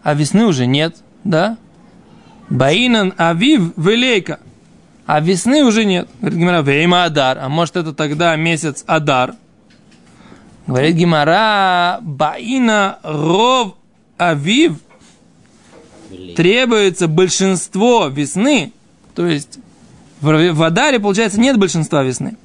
А 0.04 0.14
весны 0.14 0.46
уже 0.46 0.66
нет, 0.66 0.98
да? 1.24 1.58
Баинан 2.50 3.14
Авив 3.18 3.74
Велейка. 3.78 4.40
А 5.06 5.20
весны 5.22 5.64
уже 5.64 5.86
нет. 5.86 6.10
Говорит 6.20 6.40
Гимара, 6.40 6.62
Вейма 6.62 7.06
Адар. 7.06 7.38
А 7.40 7.48
может 7.48 7.78
это 7.78 7.94
тогда 7.94 8.36
месяц 8.36 8.84
Адар? 8.88 9.36
Говорит 10.68 10.96
Гимара, 10.96 12.00
Баина 12.02 13.00
Ров 13.04 13.76
Авив. 14.18 14.78
Требуется 16.36 17.08
большинство 17.08 18.08
весны. 18.08 18.74
То 19.16 19.26
есть 19.26 19.60
в, 20.20 20.64
Адаре, 20.64 21.00
получается, 21.00 21.40
нет 21.40 21.58
большинства 21.58 22.04
весны. 22.04 22.36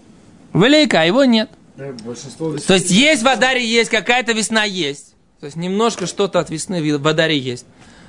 Велейка, 0.54 1.00
а 1.00 1.04
его 1.04 1.24
нет. 1.24 1.50
Да, 1.76 1.92
большинство 2.04 2.52
весны- 2.54 2.66
То 2.66 2.74
есть 2.74 2.90
есть 2.90 3.22
в 3.22 3.28
Адаре 3.28 3.64
есть, 3.66 3.90
какая-то 3.90 4.32
весна 4.32 4.64
есть. 4.64 5.14
То 5.40 5.46
есть 5.46 5.56
немножко 5.56 6.06
что-то 6.06 6.38
от 6.40 6.48
весны 6.50 6.96
в 6.96 7.06
Адаре 7.06 7.38
есть. 7.38 7.66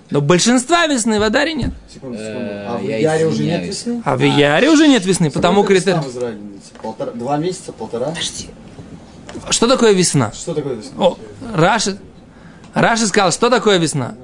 Но 0.10 0.22
большинства 0.22 0.88
весны 0.88 1.20
в 1.20 1.24
Адаре 1.24 1.54
нет. 1.54 1.72
Секунду, 1.94 2.18
секунду. 2.18 2.40
Э, 2.40 2.66
А 2.68 2.78
в 2.78 2.84
Яре 2.84 3.26
уже 3.28 3.44
нет 3.44 3.66
весны? 3.66 4.02
А 4.06 4.16
в 4.16 4.22
Яре 4.22 4.70
уже 4.70 4.88
нет 4.88 5.06
весны, 5.06 5.30
потому 5.30 5.64
критерий. 5.64 5.98
два 7.16 7.38
месяца, 7.38 7.74
полтора? 7.74 8.08
Подожди. 8.08 8.50
Что 9.50 9.68
такое 9.68 9.92
весна? 9.92 10.32
Что 10.32 10.54
такое 10.54 10.76
весна? 10.76 11.06
О, 11.06 11.18
Раши, 11.54 11.98
Раши 12.74 13.08
сказал, 13.08 13.32
что 13.32 13.50
такое 13.50 13.78
весна? 13.78 14.16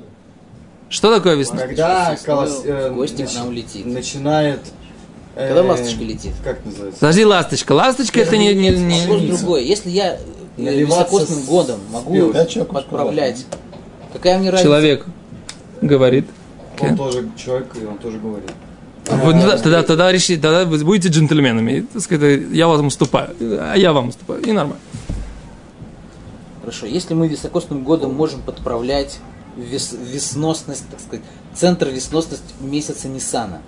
Что 0.90 1.14
такое 1.14 1.36
весна? 1.36 1.58
Когда 1.58 2.16
колос, 2.24 2.62
э, 2.64 2.90
в 2.92 2.96
гости 2.96 3.24
к 3.24 3.26
нач- 3.26 3.36
нам 3.40 3.52
летит. 3.52 3.86
начинает... 3.86 4.60
э, 5.36 5.48
Когда 5.48 5.64
ласточка 5.64 6.04
летит? 6.04 6.34
Как 6.44 6.64
называется? 6.66 7.00
Подожди, 7.00 7.26
ласточка. 7.26 7.72
Ласточка 7.74 8.20
это 8.22 8.38
не... 8.38 8.54
не- 8.54 8.70
не- 8.70 9.02
Вопрос 9.08 9.22
другой. 9.40 9.66
Если 9.66 9.90
я 9.90 10.18
э, 10.58 10.76
високосным 10.76 11.42
годом 11.44 11.80
могу 11.92 12.34
подправлять, 12.72 13.46
какая 14.12 14.38
мне 14.40 14.50
разница? 14.50 14.68
Человек 14.70 15.06
говорит. 15.82 16.28
Он 16.80 16.98
тоже 16.98 17.30
человек, 17.38 17.68
и 17.82 17.86
он 17.86 17.98
тоже 17.98 18.18
говорит. 18.20 18.52
Вот 19.06 19.34
тогда, 19.34 19.58
тогда, 19.58 19.84
тогда 19.84 20.12
реши, 20.12 20.38
тогда 20.38 20.64
вы 20.66 20.78
будете 20.84 21.10
джентльменами. 21.10 21.72
И, 21.74 21.82
так 21.82 22.02
сказать, 22.02 22.42
я 22.52 22.68
вам 22.68 22.88
уступаю, 22.88 23.36
а 23.42 23.76
я 23.76 23.92
вам 23.92 24.10
уступаю. 24.10 24.42
И 24.42 24.52
нормально. 24.54 24.80
Хорошо, 26.62 26.86
если 26.86 27.14
мы 27.14 27.28
високосным 27.28 27.84
годом 27.84 28.14
можем 28.16 28.42
подправлять 28.42 29.20
вес- 29.58 29.98
весносность, 30.02 30.86
так 30.90 31.00
сказать, 31.02 31.26
центр 31.54 31.90
весносности 31.90 32.46
месяца 32.62 33.10
Ниссана, 33.10 33.62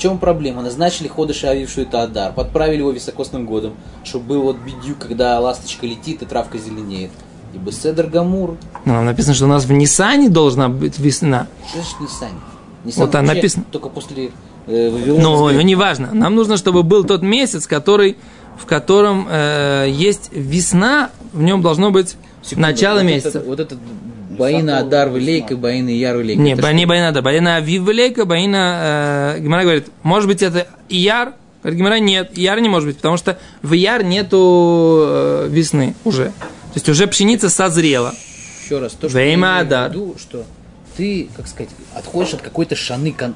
чем 0.00 0.18
проблема? 0.18 0.62
Назначили 0.62 1.08
ходыш 1.08 1.44
Авив, 1.44 1.70
что 1.70 1.82
это 1.82 2.02
Адар, 2.02 2.32
подправили 2.32 2.78
его 2.78 2.90
високосным 2.90 3.46
годом, 3.46 3.74
чтобы 4.02 4.26
был 4.26 4.42
вот 4.42 4.56
бедю, 4.56 4.94
когда 4.98 5.38
ласточка 5.38 5.86
летит 5.86 6.22
и 6.22 6.26
травка 6.26 6.58
зеленеет. 6.58 7.10
И 7.52 7.58
Беседер 7.58 8.06
Гамур, 8.06 8.56
Но 8.84 8.94
нам 8.94 9.06
написано, 9.06 9.34
что 9.34 9.44
у 9.44 9.48
нас 9.48 9.64
в 9.64 9.72
Нисане 9.72 10.28
должна 10.28 10.68
быть 10.68 10.98
весна. 10.98 11.48
что 11.68 11.78
значит 11.78 12.00
Ниссане? 12.00 12.40
Ниссан 12.84 13.04
Вот 13.04 13.10
там 13.10 13.26
написано. 13.26 13.64
Только 13.70 13.88
после 13.88 14.30
э, 14.66 14.90
Вавилона. 14.90 15.22
Но, 15.22 15.50
но 15.50 15.60
не 15.60 15.74
важно. 15.74 16.10
Нам 16.12 16.34
нужно, 16.34 16.56
чтобы 16.56 16.82
был 16.82 17.04
тот 17.04 17.22
месяц, 17.22 17.66
который, 17.66 18.16
в 18.56 18.66
котором 18.66 19.26
э, 19.28 19.86
есть 19.90 20.30
весна, 20.32 21.10
в 21.32 21.42
нем 21.42 21.60
должно 21.60 21.90
быть 21.90 22.16
Секунду, 22.42 22.68
начало 22.68 22.98
вот 22.98 23.06
месяца. 23.06 23.38
Это, 23.38 23.48
вот 23.48 23.60
этот 23.60 23.78
Баина 24.40 24.78
Адар 24.78 25.08
Велейка, 25.10 25.56
Баина 25.56 25.90
Яр 25.90 26.16
Велейка. 26.16 26.40
Не, 26.42 26.52
Это 26.54 26.62
ба- 26.62 26.68
что? 26.68 26.76
не 26.76 26.86
Байнада, 26.86 27.22
Байна 27.22 27.56
Авив 27.56 27.82
Велейка, 27.86 28.24
Байна... 28.24 29.34
Э, 29.36 29.40
Гимара 29.40 29.62
говорит, 29.62 29.86
может 30.02 30.28
быть, 30.28 30.42
это 30.42 30.66
Ияр? 30.88 31.34
Говорит, 31.62 31.78
Гимара, 31.78 31.98
нет, 31.98 32.32
Ияр 32.36 32.58
не 32.60 32.68
может 32.68 32.88
быть, 32.88 32.96
потому 32.96 33.16
что 33.18 33.38
в 33.62 33.72
Ияр 33.74 34.02
нету 34.02 35.00
э, 35.06 35.46
весны 35.50 35.94
уже. 36.04 36.26
То 36.26 36.76
есть 36.76 36.88
уже 36.88 37.06
пшеница 37.06 37.50
созрела. 37.50 38.14
Еще 38.64 38.78
раз, 38.78 38.92
то, 38.92 39.08
что 39.08 39.18
Вейма 39.18 39.46
я 39.46 39.52
имею 39.52 39.64
в 39.64 39.66
Адар. 39.66 39.90
виду, 39.90 40.16
что 40.18 40.44
ты, 40.96 41.28
как 41.36 41.46
сказать, 41.48 41.70
отходишь 41.94 42.34
от 42.34 42.42
какой-то 42.42 42.76
шаны 42.76 43.12
кон- 43.12 43.34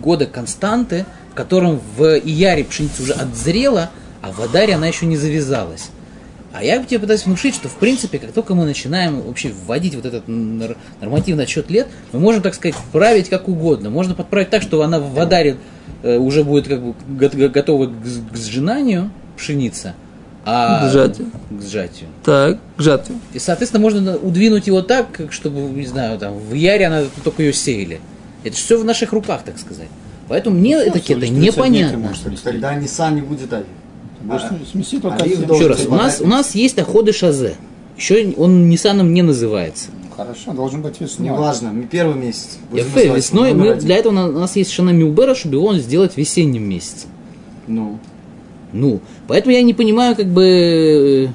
года 0.00 0.26
константы, 0.26 1.06
в 1.30 1.34
котором 1.34 1.80
в 1.96 2.18
Ияре 2.18 2.64
пшеница 2.64 3.02
уже 3.02 3.12
отзрела, 3.12 3.90
а 4.22 4.32
в 4.32 4.40
Адаре 4.40 4.74
она 4.74 4.86
еще 4.88 5.06
не 5.06 5.16
завязалась. 5.16 5.90
А 6.52 6.64
я 6.64 6.82
тебе 6.82 6.98
пытаюсь 6.98 7.24
внушить, 7.26 7.54
что 7.54 7.68
в 7.68 7.76
принципе, 7.76 8.18
как 8.18 8.32
только 8.32 8.54
мы 8.56 8.64
начинаем 8.64 9.20
вообще 9.20 9.52
вводить 9.66 9.94
вот 9.94 10.04
этот 10.04 10.24
нормативный 10.26 11.44
отсчет 11.44 11.70
лет, 11.70 11.86
мы 12.12 12.18
можем, 12.20 12.42
так 12.42 12.54
сказать, 12.54 12.74
править 12.92 13.28
как 13.28 13.48
угодно. 13.48 13.88
Можно 13.90 14.14
подправить 14.14 14.50
так, 14.50 14.60
что 14.62 14.82
она 14.82 14.98
в 14.98 15.18
Адаре 15.20 15.56
э, 16.02 16.16
уже 16.16 16.42
будет 16.42 16.66
как 16.66 16.82
бы 16.82 16.94
го- 17.08 17.28
го- 17.36 17.48
готова 17.48 17.86
к, 17.86 18.36
сжинанию 18.36 19.10
пшеница, 19.36 19.94
а 20.44 20.88
К 20.88 20.90
сжатию. 20.90 21.30
к 21.50 21.62
сжатию. 21.62 22.08
Так, 22.24 22.58
к 22.76 22.82
жатве. 22.82 23.14
И, 23.32 23.38
соответственно, 23.38 23.82
можно 23.82 24.16
удвинуть 24.16 24.66
его 24.66 24.82
так, 24.82 25.20
чтобы, 25.30 25.60
не 25.60 25.86
знаю, 25.86 26.18
там, 26.18 26.36
в 26.36 26.52
Яре 26.54 26.86
она 26.86 27.04
только 27.22 27.42
ее 27.42 27.52
сеяли. 27.52 28.00
Это 28.42 28.56
все 28.56 28.76
в 28.76 28.84
наших 28.84 29.12
руках, 29.12 29.42
так 29.44 29.58
сказать. 29.58 29.88
Поэтому 30.28 30.58
мне 30.58 30.74
это 30.74 30.98
всего 30.98 31.18
это 31.18 31.26
лишь 31.26 31.30
30 31.30 31.34
дней 31.36 31.50
ты 31.50 31.56
непонятно. 31.56 32.14
свести. 32.14 32.42
Тогда 32.44 32.76
Nissan 32.76 33.14
не 33.14 33.20
будет 33.20 33.52
Авив. 33.52 33.66
Только 35.00 35.54
Еще 35.54 35.66
раз, 35.66 35.86
у 35.86 35.94
нас, 35.94 36.20
у 36.20 36.26
нас 36.26 36.54
есть 36.54 36.78
Аходы 36.78 37.12
Шазе. 37.12 37.56
Еще 37.96 38.34
он 38.36 38.68
Ниссаном 38.68 39.12
не 39.12 39.22
называется. 39.22 39.88
Хорошо, 40.16 40.52
должен 40.52 40.82
быть 40.82 41.00
весной. 41.00 41.28
Неважно, 41.28 41.72
мы 41.72 41.84
первый 41.84 42.16
месяц. 42.16 42.58
Яфе, 42.72 42.84
называть 42.84 43.16
весной 43.16 43.54
мы, 43.54 43.74
для 43.74 43.96
этого 43.96 44.12
у 44.28 44.32
нас 44.32 44.56
есть 44.56 44.70
Шана 44.70 44.90
Милбера, 44.90 45.34
чтобы 45.34 45.56
его 45.56 45.74
сделать 45.76 46.16
весенним 46.16 46.68
месяцем. 46.68 47.08
Ну, 47.66 47.98
Ну, 48.72 49.00
поэтому 49.26 49.54
я 49.54 49.62
не 49.62 49.74
понимаю, 49.74 50.16
как 50.16 50.26
бы, 50.26 51.30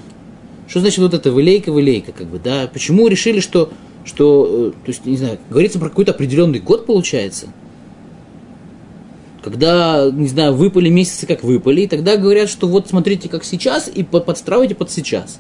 что 0.67 0.79
значит 0.79 0.99
вот 0.99 1.13
это 1.13 1.31
вылейка, 1.31 1.71
вылейка, 1.71 2.11
как 2.11 2.27
бы, 2.27 2.39
да, 2.39 2.69
почему 2.71 3.07
решили, 3.07 3.39
что, 3.39 3.71
что, 4.03 4.47
э, 4.47 4.71
то 4.71 4.91
есть, 4.91 5.05
не 5.05 5.17
знаю, 5.17 5.39
говорится 5.49 5.79
про 5.79 5.89
какой-то 5.89 6.11
определенный 6.11 6.59
год, 6.59 6.85
получается, 6.85 7.47
когда, 9.45 10.09
не 10.11 10.27
знаю, 10.27 10.55
выпали 10.55 10.89
месяцы, 10.89 11.27
как 11.27 11.43
выпали, 11.43 11.81
и 11.81 11.87
тогда 11.87 12.17
говорят, 12.17 12.49
что 12.49 12.67
вот 12.67 12.89
смотрите, 12.89 13.29
как 13.29 13.43
сейчас, 13.43 13.87
и 13.87 14.01
под- 14.01 14.25
подстраивайте 14.25 14.73
под 14.73 14.89
сейчас. 14.89 15.37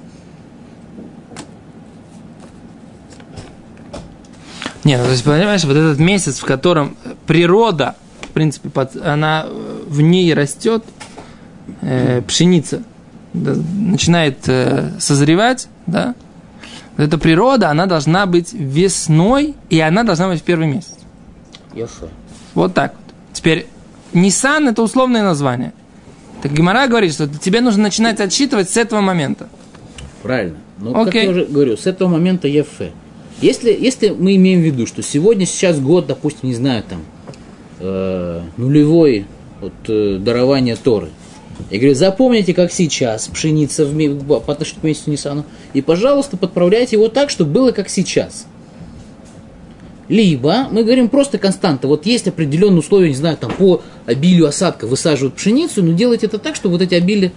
Нет, 4.83 4.99
ну, 4.99 5.05
то 5.05 5.11
есть, 5.11 5.23
понимаешь, 5.23 5.63
вот 5.63 5.75
этот 5.75 5.97
месяц, 5.97 6.37
в 6.37 6.45
котором 6.45 6.95
природа, 7.25 7.95
в 8.21 8.27
принципе, 8.27 8.69
под- 8.69 8.95
она 8.95 9.45
э, 9.47 9.83
в 9.87 10.01
ней 10.01 10.31
растет, 10.35 10.83
э, 11.81 12.21
пшеница, 12.21 12.83
да, 13.33 13.55
начинает 13.55 14.37
э, 14.47 14.91
созревать, 14.99 15.67
да, 15.87 16.13
вот 16.95 17.07
эта 17.07 17.17
природа, 17.17 17.71
она 17.71 17.87
должна 17.87 18.27
быть 18.27 18.53
весной, 18.53 19.55
и 19.71 19.79
она 19.79 20.03
должна 20.03 20.27
быть 20.29 20.41
в 20.41 20.43
первый 20.43 20.67
месяц. 20.67 20.93
Яфе. 21.73 22.09
Вот 22.53 22.75
так 22.75 22.93
вот. 22.93 23.15
Теперь, 23.33 23.65
Нисан 24.13 24.67
это 24.67 24.81
условное 24.81 25.23
название. 25.23 25.73
Так 26.41 26.53
Гимара 26.53 26.87
говорит, 26.87 27.13
что 27.13 27.27
тебе 27.27 27.61
нужно 27.61 27.83
начинать 27.83 28.19
отсчитывать 28.19 28.69
с 28.69 28.77
этого 28.77 29.01
момента. 29.01 29.49
Правильно. 30.21 30.57
Но, 30.79 30.93
как 30.93 31.07
Окей. 31.07 31.23
я 31.23 31.29
уже 31.29 31.45
говорю, 31.45 31.77
с 31.77 31.87
этого 31.87 32.09
момента 32.09 32.47
Яфе. 32.47 32.91
Если, 33.41 33.75
если 33.77 34.09
мы 34.09 34.35
имеем 34.35 34.61
в 34.61 34.63
виду, 34.63 34.85
что 34.85 35.01
сегодня, 35.01 35.45
сейчас 35.45 35.79
год, 35.79 36.07
допустим, 36.07 36.49
не 36.49 36.55
знаю, 36.55 36.83
там, 36.87 37.01
э, 37.79 38.41
нулевой 38.57 39.25
от 39.61 39.73
э, 39.87 40.17
дарования 40.19 40.75
Торы. 40.75 41.09
Я 41.69 41.79
говорю, 41.79 41.95
запомните, 41.95 42.53
как 42.53 42.71
сейчас 42.71 43.27
пшеница 43.27 43.85
в, 43.85 44.39
по 44.39 44.51
отношению 44.51 44.81
к 44.81 44.83
месяцу 44.83 45.09
Ниссану, 45.09 45.45
и, 45.73 45.81
пожалуйста, 45.81 46.37
подправляйте 46.37 46.95
его 46.97 47.07
так, 47.07 47.29
чтобы 47.29 47.51
было 47.51 47.71
как 47.71 47.89
сейчас. 47.89 48.45
Либо 50.07 50.67
мы 50.71 50.83
говорим 50.83 51.09
просто 51.09 51.37
константа. 51.37 51.87
Вот 51.87 52.05
есть 52.05 52.27
определенные 52.27 52.79
условия, 52.79 53.09
не 53.09 53.15
знаю, 53.15 53.37
там 53.37 53.51
по 53.51 53.81
обилию 54.05 54.47
осадка 54.47 54.85
высаживают 54.85 55.35
пшеницу, 55.35 55.83
но 55.83 55.93
делайте 55.93 56.27
это 56.27 56.37
так, 56.37 56.55
чтобы 56.55 56.73
вот 56.73 56.81
эти 56.81 56.95
обилия 56.95 57.31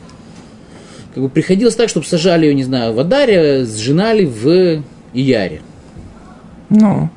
как 1.14 1.22
бы 1.22 1.30
приходилось 1.30 1.74
так, 1.74 1.88
чтобы 1.88 2.06
сажали 2.06 2.46
ее, 2.46 2.54
не 2.54 2.64
знаю, 2.64 2.92
в 2.92 3.00
Адаре, 3.00 3.64
сжинали 3.64 4.24
в 4.26 4.82
Ияре. 5.14 5.62
Ну, 6.68 7.08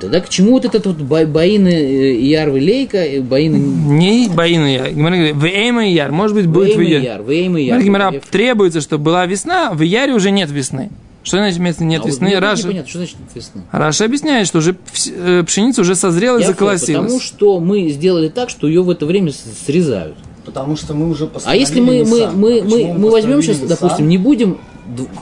Тогда 0.00 0.20
к 0.20 0.28
чему 0.28 0.52
вот 0.52 0.64
этот 0.66 0.86
вот 0.86 0.96
боины 0.98 1.68
э, 1.68 2.16
Иярвы 2.16 2.60
Лейка, 2.60 2.98
э, 2.98 3.20
боины 3.20 3.56
не 3.56 5.18
говорит, 5.18 5.36
в 5.36 5.44
Эйма 5.44 5.86
Яр, 5.88 6.12
может 6.12 6.36
быть, 6.36 6.46
будет 6.46 6.74
в 6.74 6.78
Вейма 6.78 6.90
Яр. 6.90 7.02
Яр, 7.02 7.22
Вейма 7.22 7.60
Яр. 7.60 7.68
Говорит 7.78 7.86
Гимара, 7.86 8.14
требуется, 8.30 8.80
чтобы 8.82 9.04
была 9.04 9.24
весна, 9.24 9.72
в 9.72 9.80
Яре 9.80 10.12
уже 10.12 10.30
нет 10.30 10.50
весны. 10.50 10.90
Что 11.24 11.38
значит 11.38 11.58
вместо 11.58 11.84
нет 11.84 12.00
А 12.00 12.04
вот 12.04 12.08
весны? 12.12 12.26
мне 12.28 12.38
Раша, 12.38 12.62
непонятно, 12.64 12.88
что 12.88 12.98
значит 12.98 13.16
весна? 13.34 13.62
Раша 13.72 14.04
объясняет, 14.04 14.46
что 14.46 14.58
уже 14.58 14.76
э, 15.16 15.42
пшеница 15.44 15.80
уже 15.80 15.94
созрела 15.96 16.36
и 16.36 16.42
Я 16.42 16.48
Потому 16.52 16.76
заколосилась. 16.76 17.22
что 17.22 17.58
мы 17.60 17.88
сделали 17.88 18.28
так, 18.28 18.50
что 18.50 18.68
ее 18.68 18.82
в 18.82 18.90
это 18.90 19.06
время 19.06 19.32
срезают. 19.32 20.16
Потому 20.44 20.76
что 20.76 20.92
мы 20.94 21.08
уже 21.08 21.28
А 21.44 21.56
если 21.56 21.80
мы, 21.80 22.04
мы, 22.04 22.20
Nissan. 22.20 22.36
мы, 22.36 22.62
Почему 22.62 22.92
мы, 22.92 22.98
мы 22.98 23.10
возьмем 23.10 23.42
сейчас, 23.42 23.56
Nissan? 23.56 23.66
допустим, 23.68 24.08
не 24.08 24.18
будем 24.18 24.58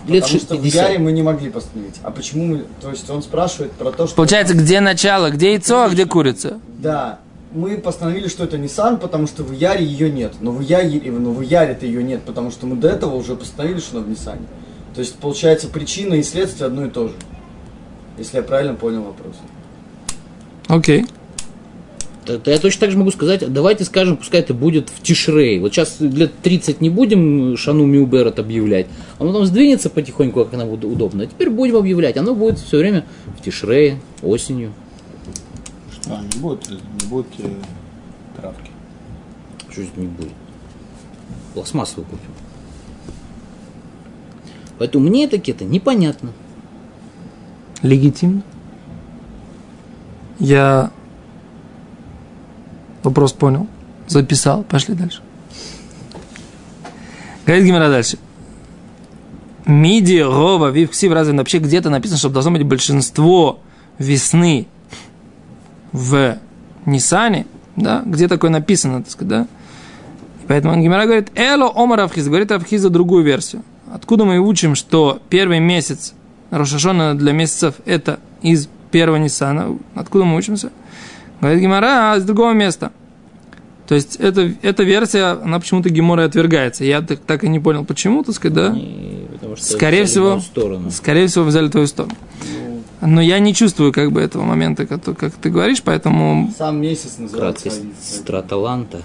лет 0.08 0.24
Потому 0.24 0.40
что 0.40 0.56
в 0.56 0.62
60. 0.64 0.82
Яре 0.88 0.98
мы 0.98 1.12
не 1.12 1.22
могли 1.22 1.48
постановить. 1.50 1.94
А 2.02 2.10
почему 2.10 2.46
мы... 2.46 2.64
То 2.80 2.90
есть 2.90 3.08
он 3.08 3.22
спрашивает 3.22 3.70
про 3.72 3.92
то, 3.92 4.08
что... 4.08 4.16
Получается, 4.16 4.54
где 4.54 4.80
начало, 4.80 5.30
где 5.30 5.52
яйцо, 5.52 5.84
а 5.84 5.88
где 5.88 6.04
курица? 6.06 6.58
Да. 6.78 7.20
Мы 7.52 7.76
постановили, 7.78 8.26
что 8.26 8.42
это 8.44 8.56
Nissan, 8.56 8.96
потому 8.96 9.28
что 9.28 9.44
в 9.44 9.52
Яре 9.52 9.84
ее 9.84 10.10
нет. 10.10 10.32
Но 10.40 10.50
в 10.50 10.60
Яре, 10.62 11.00
но 11.12 11.30
в 11.32 11.42
Яре-то 11.42 11.86
ее 11.86 12.02
нет, 12.02 12.22
потому 12.22 12.50
что 12.50 12.66
мы 12.66 12.74
до 12.74 12.88
этого 12.88 13.14
уже 13.14 13.36
постановили, 13.36 13.78
что 13.78 13.98
она 13.98 14.06
в 14.06 14.10
Nissan. 14.10 14.38
То 14.94 15.00
есть, 15.00 15.16
получается, 15.16 15.68
причина 15.68 16.14
и 16.14 16.22
следствие 16.22 16.66
одно 16.66 16.84
и 16.86 16.90
то 16.90 17.08
же. 17.08 17.14
Если 18.18 18.36
я 18.36 18.42
правильно 18.42 18.74
понял 18.74 19.02
вопрос. 19.02 19.36
Окей. 20.68 21.06
То- 22.26 22.38
то 22.38 22.50
Я 22.50 22.58
точно 22.58 22.80
так 22.82 22.90
же 22.92 22.98
могу 22.98 23.10
сказать, 23.10 23.52
давайте 23.52 23.84
скажем, 23.84 24.16
пускай 24.16 24.40
это 24.40 24.54
будет 24.54 24.90
в 24.90 25.02
Тишрей. 25.02 25.58
Вот 25.58 25.72
сейчас 25.72 25.96
лет 25.98 26.32
30 26.42 26.80
не 26.80 26.88
будем 26.90 27.56
Шану 27.56 27.84
Миуберет 27.84 28.38
объявлять, 28.38 28.86
а 29.18 29.24
потом 29.24 29.44
сдвинется 29.44 29.90
потихоньку, 29.90 30.44
как 30.44 30.52
нам 30.52 30.68
будет 30.68 30.84
удобно. 30.84 31.24
А 31.24 31.26
теперь 31.26 31.50
будем 31.50 31.76
объявлять. 31.76 32.16
Оно 32.16 32.34
будет 32.34 32.58
все 32.60 32.78
время 32.78 33.04
в 33.38 33.42
Тишрее, 33.42 33.98
осенью. 34.22 34.72
Что, 36.00 36.10
не 36.20 36.40
будет, 36.40 36.68
не 36.70 37.08
будет 37.08 37.26
э, 37.38 37.48
травки. 38.40 38.70
Что 39.70 39.82
это 39.82 40.00
не 40.00 40.06
будет? 40.06 40.32
Пластмассовую 41.54 42.06
купим. 42.06 42.30
Поэтому 44.82 45.08
мне 45.08 45.26
это 45.26 45.36
это 45.36 45.64
непонятно. 45.64 46.32
Легитимно. 47.82 48.42
Я 50.40 50.90
вопрос 53.04 53.32
понял, 53.32 53.68
записал, 54.08 54.64
пошли 54.64 54.96
дальше. 54.96 55.22
Говорит 57.46 57.64
Гимара 57.64 57.90
дальше. 57.90 58.18
Миди, 59.66 60.18
Рова, 60.18 60.70
Вивксив, 60.70 61.12
разве 61.12 61.38
вообще 61.38 61.58
где-то 61.60 61.88
написано, 61.88 62.18
что 62.18 62.28
должно 62.28 62.50
быть 62.50 62.64
большинство 62.64 63.60
весны 63.98 64.66
в 65.92 66.38
Нисане? 66.86 67.46
Да, 67.76 68.02
где 68.04 68.26
такое 68.26 68.50
написано, 68.50 69.04
так 69.04 69.12
сказать, 69.12 69.28
да? 69.28 69.46
И 70.42 70.46
поэтому 70.48 70.76
Гимара 70.82 71.04
говорит, 71.04 71.30
Эло 71.36 71.70
Омар 71.72 72.00
Равхиз, 72.00 72.26
говорит 72.26 72.50
Равхиза 72.50 72.90
другую 72.90 73.22
версию. 73.22 73.62
Откуда 73.92 74.24
мы 74.24 74.38
учим, 74.38 74.74
что 74.74 75.20
первый 75.28 75.60
месяц 75.60 76.14
Рошашона 76.50 77.14
для 77.16 77.32
месяцев 77.32 77.74
это 77.84 78.20
из 78.40 78.68
первого 78.90 79.16
Ниссана? 79.16 79.78
Откуда 79.94 80.24
мы 80.24 80.36
учимся? 80.36 80.70
Говорит 81.40 81.60
Гимара, 81.60 82.12
а 82.14 82.20
с 82.20 82.24
другого 82.24 82.52
места. 82.52 82.90
То 83.86 83.94
есть 83.94 84.16
эта, 84.16 84.50
эта 84.62 84.84
версия, 84.84 85.32
она 85.42 85.58
почему-то 85.60 85.90
Гемора 85.90 86.24
отвергается. 86.24 86.84
Я 86.84 87.02
так, 87.02 87.18
так 87.20 87.44
и 87.44 87.48
не 87.48 87.60
понял, 87.60 87.84
почему, 87.84 88.22
так 88.22 88.34
сказать, 88.34 88.54
да? 88.54 88.74
И 88.74 89.26
потому 89.32 89.56
что 89.56 89.66
Скорее 89.66 90.04
взяли 90.04 90.06
всего, 90.06 90.40
скорее 90.90 91.26
всего, 91.26 91.44
взяли 91.44 91.68
твою 91.68 91.86
сторону. 91.86 92.14
Но 93.02 93.20
я 93.20 93.40
не 93.40 93.52
чувствую 93.52 93.92
как 93.92 94.12
бы 94.12 94.20
этого 94.20 94.44
момента, 94.44 94.86
как, 94.86 95.02
ты- 95.02 95.14
как 95.14 95.32
ты 95.34 95.50
говоришь, 95.50 95.82
поэтому 95.82 96.52
Сам 96.56 96.80
месяц 96.80 97.18
называется. 97.18 97.64
Краткость 97.64 98.14
страталанта. 98.16 99.02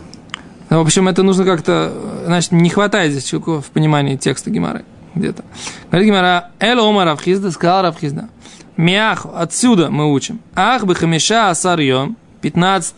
В 0.69 0.79
общем, 0.79 1.07
это 1.07 1.23
нужно 1.23 1.45
как-то, 1.45 1.93
значит, 2.25 2.51
не 2.51 2.69
хватает 2.69 3.11
здесь 3.11 3.23
чего 3.23 3.61
в 3.61 3.67
понимании 3.67 4.17
текста 4.17 4.49
Гимары 4.49 4.83
где-то. 5.15 5.43
Говорит 5.89 6.07
Гимара, 6.07 6.49
Эл 6.59 6.85
Омар 6.85 7.07
Равхизда, 7.07 7.51
сказал 7.51 7.83
Равхизда, 7.83 8.29
Миах, 8.75 9.25
отсюда 9.33 9.89
мы 9.89 10.11
учим. 10.11 10.39
Ах 10.55 10.85
бы 10.85 10.93
хамиша 10.93 11.49
асар 11.49 11.79
йом, 11.79 12.17
15 12.41 12.95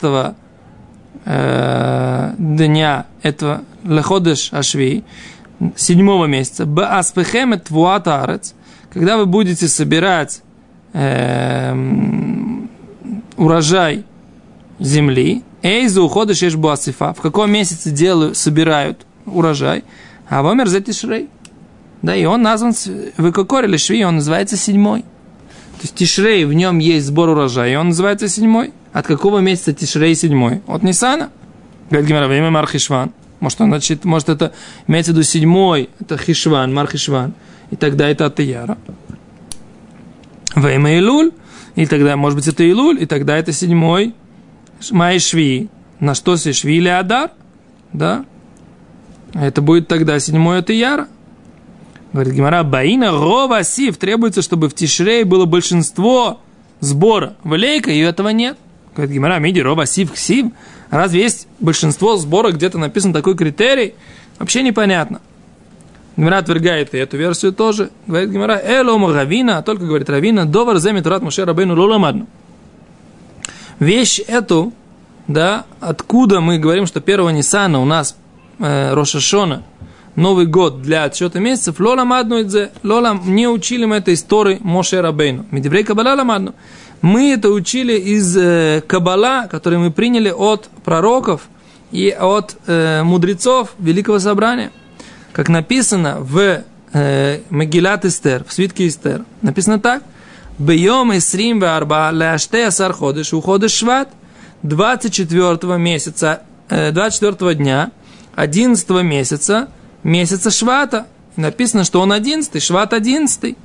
э, 1.26 2.34
дня 2.38 3.06
этого 3.22 3.62
леходеш 3.84 4.52
ашви, 4.52 5.04
седьмого 5.76 6.26
месяца, 6.26 6.66
б 6.66 6.86
аспехем 6.86 7.58
твуат 7.60 8.08
арец, 8.08 8.54
когда 8.92 9.18
вы 9.18 9.26
будете 9.26 9.68
собирать 9.68 10.42
эм, 10.94 12.70
урожай 13.38 14.06
земли, 14.80 15.44
Эйзу 15.62 16.04
уходишь 16.04 16.41
ешь 16.41 16.56
буасифа. 16.56 17.13
В 17.13 17.22
каком 17.22 17.52
месяце 17.52 17.91
делают, 17.91 18.38
собирают 18.38 19.06
урожай? 19.26 19.84
А 20.28 20.41
вомер 20.41 20.67
за 20.67 20.82
тишрей. 20.82 21.28
Да, 22.02 22.15
и 22.15 22.26
он 22.26 22.41
назван 22.41 22.74
Выкокор 23.17 23.65
или 23.65 23.78
Шви, 23.78 24.06
он 24.06 24.15
называется 24.15 24.56
седьмой. 24.56 25.02
То 25.02 25.84
есть 25.84 25.95
Тишрей, 25.95 26.45
в 26.45 26.54
нем 26.54 26.80
есть 26.80 27.08
сбор 27.08 27.30
урожая, 27.30 27.74
и 27.74 27.76
он 27.76 27.88
называется 27.88 28.28
седьмой. 28.28 28.74
От 28.91 29.06
какого 29.06 29.39
месяца 29.39 29.74
Тишрей 29.74 30.15
седьмой? 30.15 30.62
От 30.67 30.84
Нисана. 30.84 31.30
Говорит 31.89 32.10
Гимара, 32.10 32.28
время 32.28 32.52
Мархишван. 32.52 33.12
Может, 33.39 33.62
он, 33.62 33.69
значит, 33.69 34.04
может, 34.04 34.30
это 34.30 34.54
имеется 34.88 35.12
в 35.12 35.15
виду 35.15 35.24
седьмой, 35.24 35.89
это 36.00 36.17
Хишван, 36.17 36.74
Мархишван. 36.74 37.34
И 37.72 37.76
тогда 37.76 38.10
это 38.10 38.26
от 38.26 38.39
Ияра. 38.39 38.78
Время 40.56 40.98
Илуль. 40.98 41.32
И 41.76 41.86
тогда, 41.86 42.17
может 42.17 42.38
быть, 42.38 42.48
это 42.48 42.63
Илуль, 42.63 43.02
и 43.02 43.06
тогда 43.06 43.38
это 43.38 43.54
седьмой 43.54 44.13
Май 44.92 45.20
Шви. 45.20 45.70
На 46.00 46.15
что 46.15 46.38
си 46.38 46.54
Шви 46.54 46.78
или 46.78 46.88
Адар? 46.88 47.32
Да? 47.94 48.26
Это 49.34 49.62
будет 49.62 49.88
тогда 49.88 50.20
седьмой 50.20 50.60
от 50.60 50.70
Ияра. 50.70 51.08
Говорит 52.13 52.34
Гимара, 52.34 52.63
Баина 52.63 53.12
Рова 53.12 53.63
Сив. 53.63 53.98
Требуется, 53.98 54.42
чтобы 54.42 54.70
в 54.70 54.74
Тишрей 54.74 55.24
было 55.24 55.46
большинство 55.46 56.42
сбора. 56.80 57.36
В 57.44 57.54
Лейка 57.54 57.92
и 57.92 58.00
этого 58.00 58.30
нет. 58.30 58.58
Говорит 58.96 59.13
Гимара, 59.13 59.38
Миди 59.39 59.60
Рова 59.60 59.86
Сив 59.86 60.12
Ксив. 60.13 60.48
Разве 60.89 61.22
есть 61.22 61.48
большинство 61.60 62.18
сбора, 62.18 62.52
где-то 62.52 62.80
написан 62.80 63.13
такой 63.13 63.36
критерий? 63.36 63.94
Вообще 64.39 64.63
непонятно. 64.63 65.22
Гимара 66.18 66.38
отвергает 66.38 66.96
и 66.96 66.98
эту 66.98 67.18
версию 67.18 67.54
тоже. 67.54 67.92
Говорит 68.08 68.32
Гимара, 68.32 68.60
Элома 68.65 69.13
Равина, 69.13 69.62
только 69.62 69.86
говорит 69.86 70.10
Равина, 70.10 70.46
Довар 70.46 70.80
Земит 70.80 71.06
Рат 71.06 71.22
Муше 71.22 71.46
Рабейну 71.46 71.80
Лоламадну. 71.80 72.28
Вещь 73.80 74.20
эту, 74.28 74.74
да, 75.28 75.65
откуда 75.80 76.42
мы 76.42 76.60
говорим, 76.60 76.86
что 76.86 77.00
первого 77.00 77.30
Ниссана 77.30 77.80
у 77.80 77.86
нас 77.86 78.18
э, 78.60 78.94
Рошашона, 78.94 79.63
Новый 80.15 80.48
год 80.48 80.82
для 80.82 81.06
отсчета 81.06 81.39
месяцев, 81.39 81.80
Лола 81.80 82.04
Мадну 82.04 82.42
Идзе, 82.42 82.72
Лола, 82.84 83.18
не 83.24 83.48
учили 83.48 83.86
мы 83.86 83.98
это 83.98 84.12
из 84.12 84.22
Торы 84.22 84.58
Моше 84.60 85.00
Рабейну. 85.00 85.46
Медиврей 85.52 85.86
Кабала 85.86 86.13
Ламадну. 86.13 86.56
Мы 87.02 87.32
это 87.32 87.50
учили 87.50 87.94
из 87.94 88.36
э, 88.36 88.84
Кабала, 88.86 89.48
который 89.50 89.80
мы 89.80 89.92
приняли 89.92 90.30
от 90.30 90.70
пророков 90.84 91.48
и 91.92 92.10
от 92.10 92.58
э, 92.68 93.02
мудрецов 93.04 93.76
Великого 93.80 94.20
Собрания. 94.20 94.72
Как 95.32 95.48
написано 95.48 96.18
в 96.20 96.63
э, 96.92 97.39
Магилат 97.50 98.04
Эстер, 98.04 98.44
в 98.44 98.52
свитке 98.52 98.89
Эстер, 98.89 99.24
написано 99.42 99.80
так. 99.80 100.04
Бьем 100.60 101.17
Исрим 101.17 101.62
Варба 101.62 102.12
Ляште 102.12 102.67
Асар 102.67 102.91
Ходыш 102.91 103.32
Уходыш 103.34 103.72
Шват 103.72 104.10
24 104.63 105.78
месяца, 105.78 106.41
э, 106.69 106.91
24 106.91 107.56
дня, 107.56 107.91
11 108.36 109.02
месяца, 109.02 109.69
месяца 110.04 110.52
Швата. 110.52 111.08
Написано, 111.38 111.86
что 111.86 112.02
он 112.02 112.12
11, 112.12 112.62
Шват 112.62 112.91
11. 112.91 113.58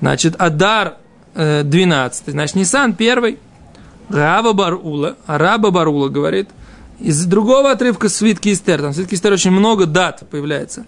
Значит, 0.00 0.36
Адар 0.38 0.98
э, 1.34 1.64
12, 1.64 2.28
значит, 2.28 2.54
Нисан 2.54 2.94
1. 2.96 3.36
Рава 4.08 4.52
Барула, 4.52 5.16
Раба 5.26 5.70
Барула 5.72 6.08
говорит, 6.08 6.48
из 7.00 7.24
другого 7.26 7.72
отрывка 7.72 8.08
свитки 8.08 8.52
Истер, 8.52 8.80
там 8.80 8.92
в 8.92 8.94
свитке 8.94 9.16
Истер 9.16 9.32
очень 9.32 9.50
много 9.50 9.86
дат 9.86 10.22
появляется. 10.30 10.86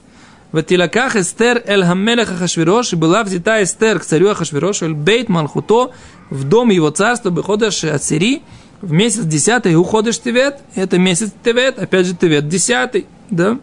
Ватилаках 0.53 1.17
Эстер 1.17 1.63
Эль 1.67 1.85
Хаммелех 1.85 2.33
Ахашвирош, 2.33 2.93
и 2.93 2.97
была 2.97 3.23
взята 3.23 3.63
Эстер 3.63 4.01
к 4.01 4.05
царю 4.05 4.31
Ахашвирошу, 4.31 4.87
Эль 4.87 4.95
Бейт 4.95 5.29
Малхуто, 5.29 5.93
в 6.29 6.45
дом 6.45 6.71
его 6.71 6.91
царства, 6.91 7.31
от 7.31 8.03
Сирии, 8.03 8.43
в 8.81 8.93
месяц 8.93 9.25
десятый 9.25 9.77
уходишь 9.77 10.21
Тевет, 10.21 10.59
это 10.75 10.99
месяц 10.99 11.31
Тевет, 11.45 11.79
опять 11.79 12.07
же 12.07 12.17
Тевет 12.17 12.49
десятый, 12.49 13.07
да, 13.29 13.59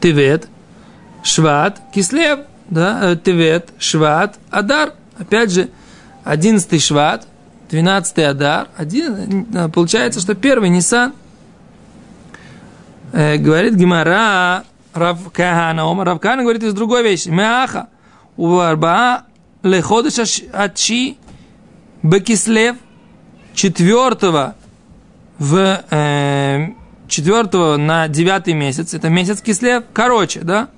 Тевет, 0.00 0.48
Шват, 1.22 1.80
Кислев, 1.94 2.40
да, 2.68 3.12
э, 3.12 3.16
Тевет, 3.16 3.70
Шват, 3.78 4.38
Адар, 4.50 4.94
опять 5.18 5.52
же, 5.52 5.68
одиннадцатый 6.24 6.80
Шват, 6.80 7.26
двенадцатый 7.70 8.26
Адар, 8.26 8.68
один, 8.76 9.46
э, 9.54 9.68
получается, 9.68 10.20
что 10.20 10.34
первый 10.34 10.68
Нисан, 10.68 11.12
э, 13.12 13.36
говорит 13.36 13.74
Гимара, 13.74 14.64
Рав 14.94 15.30
Кахана, 15.32 15.90
Омар 15.90 16.06
Рав 16.06 16.20
Кахана 16.20 16.42
говорит 16.42 16.62
из 16.62 16.74
другой 16.74 17.02
вещи, 17.02 17.28
Меаха, 17.28 17.88
у 18.36 18.58
Арбаа 18.58 19.24
леходыш 19.62 20.42
ачи 20.52 21.18
бекислев, 22.02 22.76
четвертого 23.54 24.54
в 25.38 25.84
э, 25.90 26.66
четвертого 27.08 27.76
на 27.76 28.08
девятый 28.08 28.54
месяц, 28.54 28.94
это 28.94 29.08
месяц 29.08 29.40
Кислев, 29.40 29.84
короче, 29.92 30.40
да? 30.40 30.68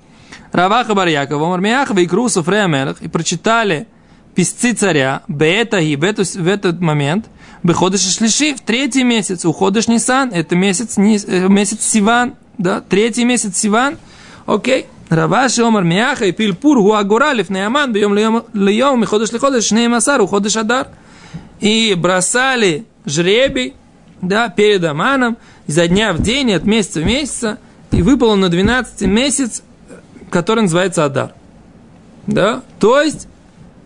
Раваха 0.51 0.95
Барьякова, 0.95 1.47
Мармияхова 1.47 1.99
и 1.99 2.07
Крусов 2.07 2.47
и 2.47 3.07
прочитали 3.07 3.87
писцы 4.35 4.73
царя, 4.73 5.23
Беэтаги, 5.27 5.95
в, 5.95 6.03
эту, 6.03 6.23
в 6.23 6.47
этот 6.47 6.79
момент, 6.79 7.27
Беходыш 7.63 8.01
Шлиши, 8.01 8.55
в 8.55 8.61
третий 8.61 9.03
месяц, 9.03 9.45
уходишь 9.45 9.87
Нисан, 9.87 10.31
это 10.33 10.55
месяц, 10.55 10.97
э, 10.97 11.47
месяц 11.47 11.83
Сиван, 11.83 12.35
да, 12.61 12.81
третий 12.81 13.25
месяц 13.25 13.57
Сиван, 13.57 13.97
окей, 14.45 14.85
Раваши 15.09 15.61
Омар 15.61 15.83
Мияха 15.83 16.25
и 16.25 16.31
Пильпур 16.31 16.79
Гуагуралев 16.79 17.49
Неаман, 17.49 17.91
бьем 17.91 18.13
льем, 18.13 19.03
и 19.03 19.05
ходишь 19.05 19.31
ли 19.31 19.39
ходишь, 19.39 19.71
Неймасар, 19.71 20.21
уходишь 20.21 20.55
Адар. 20.55 20.87
И 21.59 21.93
бросали 21.95 22.85
жребий, 23.05 23.73
да, 24.21 24.47
перед 24.49 24.83
Аманом, 24.83 25.37
изо 25.67 25.87
дня 25.87 26.13
в 26.13 26.21
день, 26.21 26.53
от 26.53 26.63
месяца 26.63 27.01
в 27.01 27.05
месяц, 27.05 27.57
и 27.91 28.01
выпало 28.01 28.35
на 28.35 28.49
12 28.49 29.01
месяц, 29.01 29.63
который 30.29 30.61
называется 30.61 31.03
Адар. 31.03 31.33
Да? 32.27 32.61
То 32.79 33.01
есть, 33.01 33.27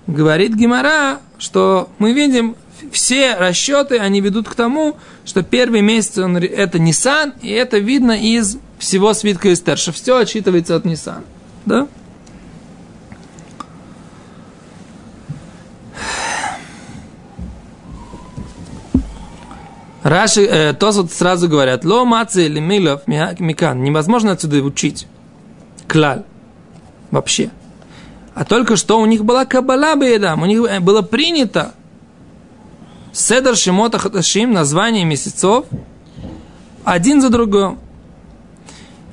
говорит 0.08 0.54
Гимара, 0.54 1.20
что 1.38 1.90
мы 1.98 2.14
видим, 2.14 2.56
все 2.92 3.36
расчеты, 3.36 3.98
они 3.98 4.22
ведут 4.22 4.48
к 4.48 4.56
тому, 4.56 4.98
что 5.26 5.44
первый 5.44 5.82
месяц 5.82 6.18
он, 6.18 6.38
это 6.38 6.80
Нисан, 6.80 7.34
и 7.42 7.50
это 7.50 7.78
видно 7.78 8.12
из 8.12 8.58
всего 8.78 9.14
свитка 9.14 9.52
Эстер, 9.52 9.78
что 9.78 9.92
все 9.92 10.18
отчитывается 10.18 10.76
от 10.76 10.86
Нисан. 10.86 11.24
Да? 11.66 11.88
Раши, 20.04 20.46
э, 20.46 20.74
то 20.74 20.92
вот 20.92 21.12
сразу 21.12 21.50
говорят, 21.50 21.84
ло 21.84 22.06
мацы 22.06 22.46
или 22.46 22.60
милов 22.60 23.08
микан, 23.08 23.82
невозможно 23.82 24.34
отсюда 24.34 24.58
учить. 24.58 25.08
Клаль. 25.88 26.24
Вообще. 27.10 27.50
А 28.36 28.46
только 28.46 28.76
что 28.76 29.00
у 29.00 29.06
них 29.08 29.26
была 29.26 29.46
кабала 29.46 29.96
беедам, 29.96 30.44
у 30.44 30.46
них 30.46 30.62
э, 30.70 30.80
было 30.80 31.02
принято 31.02 31.72
Седер 33.14 33.56
Шимота 33.56 33.98
Хаташим, 33.98 34.52
название 34.52 35.06
месяцев, 35.06 35.66
один 36.84 37.22
за 37.22 37.30
другим. 37.30 37.80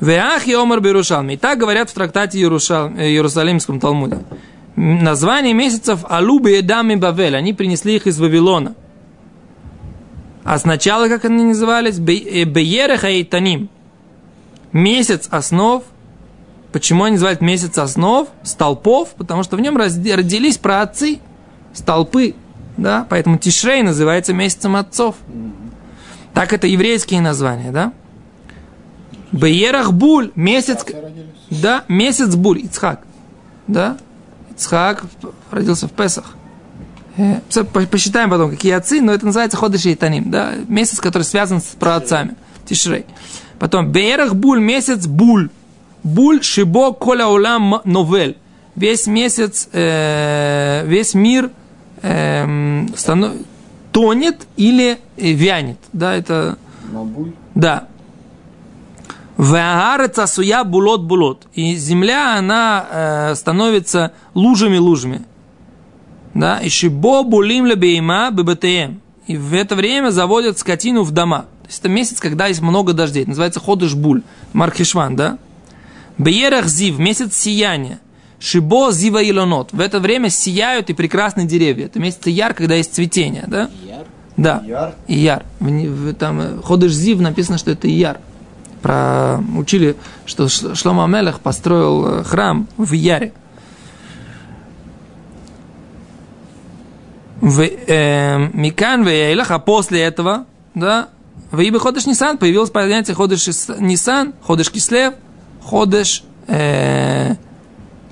Веах 0.03 0.49
и 0.49 0.53
Омар 0.53 0.81
Берушалм. 0.81 1.31
И 1.31 1.37
так 1.37 1.59
говорят 1.59 1.89
в 1.89 1.95
трактате 1.95 2.39
Иерушал, 2.39 2.91
э, 2.97 3.11
Иерусалимском 3.11 3.79
Талмуде. 3.79 4.19
Название 4.75 5.55
месяцев 5.55 6.01
Алубы 6.09 6.59
и 6.59 6.63
Дами 6.63 6.97
Бавель. 6.97 7.37
Они 7.37 7.53
принесли 7.53 7.95
их 7.95 8.09
из 8.09 8.19
Вавилона. 8.19 8.75
А 10.43 10.59
сначала, 10.59 11.07
как 11.07 11.25
они 11.25 11.45
назывались? 11.45 11.99
Э, 11.99 12.45
Беереха 12.45 13.11
и 13.11 13.23
Таним. 13.23 13.69
Месяц 14.73 15.29
основ. 15.31 15.85
Почему 16.73 17.05
они 17.05 17.13
называют 17.13 17.41
месяц 17.41 17.79
основ? 17.79 18.27
Столпов. 18.43 19.11
Потому 19.11 19.45
что 19.45 19.57
в 19.57 19.61
нем 19.61 19.77
родились 19.77 20.59
праотцы. 20.59 21.21
Столпы. 21.75 22.35
Да? 22.77 23.07
Поэтому 23.09 23.39
Тишрей 23.39 23.83
называется 23.83 24.35
месяцем 24.35 24.75
отцов. 24.75 25.15
Так 26.35 26.53
это 26.53 26.67
еврейские 26.67 27.21
названия, 27.21 27.71
да? 27.71 27.93
Беерах 29.33 29.93
Буль, 29.93 30.31
месяц... 30.35 30.85
Да, 31.51 31.85
месяц 31.89 32.35
Буль, 32.35 32.61
Ицхак. 32.61 33.01
Да? 33.67 33.97
Ицхак 34.51 35.05
родился 35.51 35.89
в 35.89 35.93
Песах. 35.93 36.35
Э, 37.17 37.41
посчитаем 37.91 38.31
потом, 38.31 38.51
какие 38.51 38.73
отцы, 38.73 39.01
но 39.01 39.13
это 39.13 39.27
называется 39.27 39.57
Ходыш 39.59 39.85
и 39.87 39.95
Таним, 39.95 40.31
да, 40.31 40.53
месяц, 40.69 40.99
который 40.99 41.25
связан 41.25 41.61
с 41.61 41.75
праотцами, 41.79 42.37
Тишрей. 42.67 43.05
Потом, 43.59 43.93
Беерах 43.93 44.35
Буль, 44.35 44.61
месяц 44.61 45.07
Буль, 45.07 45.51
Буль 46.03 46.43
Шибо 46.43 46.93
Коля 46.93 47.29
Улам 47.29 47.81
Новель. 47.85 48.37
Весь 48.75 49.07
месяц, 49.07 49.69
э, 49.73 50.85
весь 50.87 51.13
мир 51.15 51.51
э, 52.01 52.87
станов... 52.97 53.33
тонет 53.93 54.47
или 54.57 54.99
вянет, 55.17 55.77
да, 55.93 56.15
это... 56.15 56.57
Мабуль. 56.91 57.33
Да. 57.55 57.89
Веагареца 59.39 60.27
суя 60.27 60.65
булот 60.65 61.03
булот. 61.03 61.47
И 61.55 61.75
земля, 61.77 62.39
она 62.39 62.87
э, 62.91 63.35
становится 63.35 64.13
лужами-лужами. 64.35 65.23
Да, 66.35 66.59
и 66.59 66.69
шибо 66.69 67.23
булим 67.23 67.67
лебейма 67.67 68.31
ббтм. 68.31 69.01
И 69.27 69.37
в 69.37 69.55
это 69.55 69.75
время 69.75 70.11
заводят 70.11 70.59
скотину 70.59 71.03
в 71.03 71.11
дома. 71.11 71.47
То 71.63 71.69
есть 71.69 71.81
это 71.81 71.89
месяц, 71.89 72.21
когда 72.21 72.47
есть 72.47 72.61
много 72.61 72.93
дождей. 72.93 73.25
называется 73.25 73.61
ходыш 73.61 73.95
буль. 73.95 74.23
Маркишван, 74.53 75.17
да? 75.17 75.39
Беерах 76.19 76.67
зив, 76.67 76.99
месяц 76.99 77.35
сияния. 77.35 78.01
Шибо 78.39 78.91
зива 78.93 79.23
илонот. 79.23 79.73
В 79.73 79.81
это 79.81 80.01
время 80.01 80.29
сияют 80.29 80.91
и 80.91 80.95
прекрасные 80.95 81.47
деревья. 81.47 81.87
Это 81.87 82.01
месяц 82.01 82.27
яр, 82.27 82.55
когда 82.55 82.75
есть 82.75 82.95
цветение, 82.95 83.45
да? 83.47 83.71
Яр. 83.87 84.07
Да. 84.37 84.63
Яр. 84.67 84.95
Яр. 85.07 85.45
Там 86.19 86.41
э, 86.41 86.61
ходыш 86.63 86.93
зив 86.93 87.21
написано, 87.21 87.59
что 87.59 87.71
это 87.71 87.87
яр. 87.87 88.19
Про, 88.83 89.39
учили, 89.57 89.97
что 90.27 90.49
Шлома 90.49 91.07
Мелех 91.07 91.41
построил 91.41 92.07
э, 92.07 92.25
храм 92.25 92.69
в 92.77 92.93
Яре. 92.93 93.33
В 97.41 97.61
э, 97.61 98.51
Микан 98.53 99.05
Вейлах, 99.05 99.51
а 99.51 99.59
после 99.59 100.01
этого, 100.03 100.47
да, 100.75 101.09
в 101.51 101.61
Ибе 101.61 101.79
Ходыш 101.79 102.07
Нисан 102.07 102.39
появилось 102.39 102.71
понятие 102.71 103.15
Ходыш 103.15 103.47
Нисан, 103.79 104.35
Ходыш 104.43 104.71
Кислев, 104.71 105.15
Ходыш 105.63 106.25
э, 106.49 107.35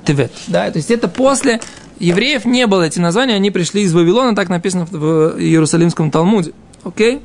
Тевет. 0.04 0.32
Да, 0.46 0.70
то 0.70 0.76
есть 0.76 0.90
это 0.90 1.08
после 1.08 1.60
евреев 1.98 2.44
не 2.44 2.66
было 2.66 2.82
эти 2.82 2.98
названия, 2.98 3.34
они 3.34 3.50
пришли 3.50 3.82
из 3.82 3.94
Вавилона, 3.94 4.34
так 4.34 4.48
написано 4.48 4.86
в 4.90 5.38
Иерусалимском 5.38 6.10
Талмуде. 6.10 6.52
Окей? 6.84 7.22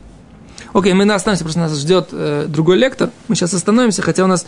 Окей, 0.76 0.92
мы 0.92 1.10
остановимся, 1.14 1.46
просто 1.46 1.62
нас 1.62 1.74
ждет 1.74 2.10
э, 2.12 2.48
другой 2.50 2.76
лектор. 2.76 3.10
Мы 3.30 3.36
сейчас 3.36 3.54
остановимся, 3.54 4.02
хотя 4.02 4.26
у 4.26 4.28
нас 4.28 4.46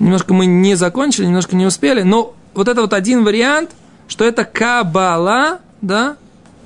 немножко 0.00 0.34
мы 0.34 0.44
не 0.44 0.74
закончили, 0.74 1.26
немножко 1.26 1.54
не 1.54 1.66
успели. 1.66 2.02
Но 2.02 2.34
вот 2.52 2.66
это 2.66 2.80
вот 2.80 2.92
один 2.92 3.24
вариант, 3.24 3.70
что 4.08 4.24
это 4.24 4.44
Кабала, 4.44 5.60
да, 5.80 6.16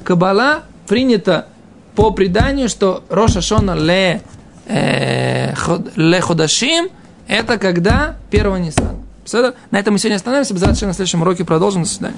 Кабала 0.03 0.63
принято 0.89 1.47
по 1.95 2.11
преданию, 2.11 2.71
что 2.71 3.05
Роша 3.11 3.43
Шона 3.43 3.75
ле, 3.75 4.23
э, 4.65 5.53
ле 5.95 6.21
Ходашим 6.23 6.89
это 7.29 7.59
когда 7.59 8.17
первого 8.31 8.57
Ниссана. 8.57 8.97
На 9.71 9.79
этом 9.79 9.93
мы 9.93 9.99
сегодня 9.99 10.17
остановимся. 10.17 10.55
Обязательно 10.55 10.89
на 10.89 10.95
следующем 10.95 11.21
уроке 11.21 11.45
продолжим. 11.45 11.83
До 11.83 11.89
свидания. 11.91 12.17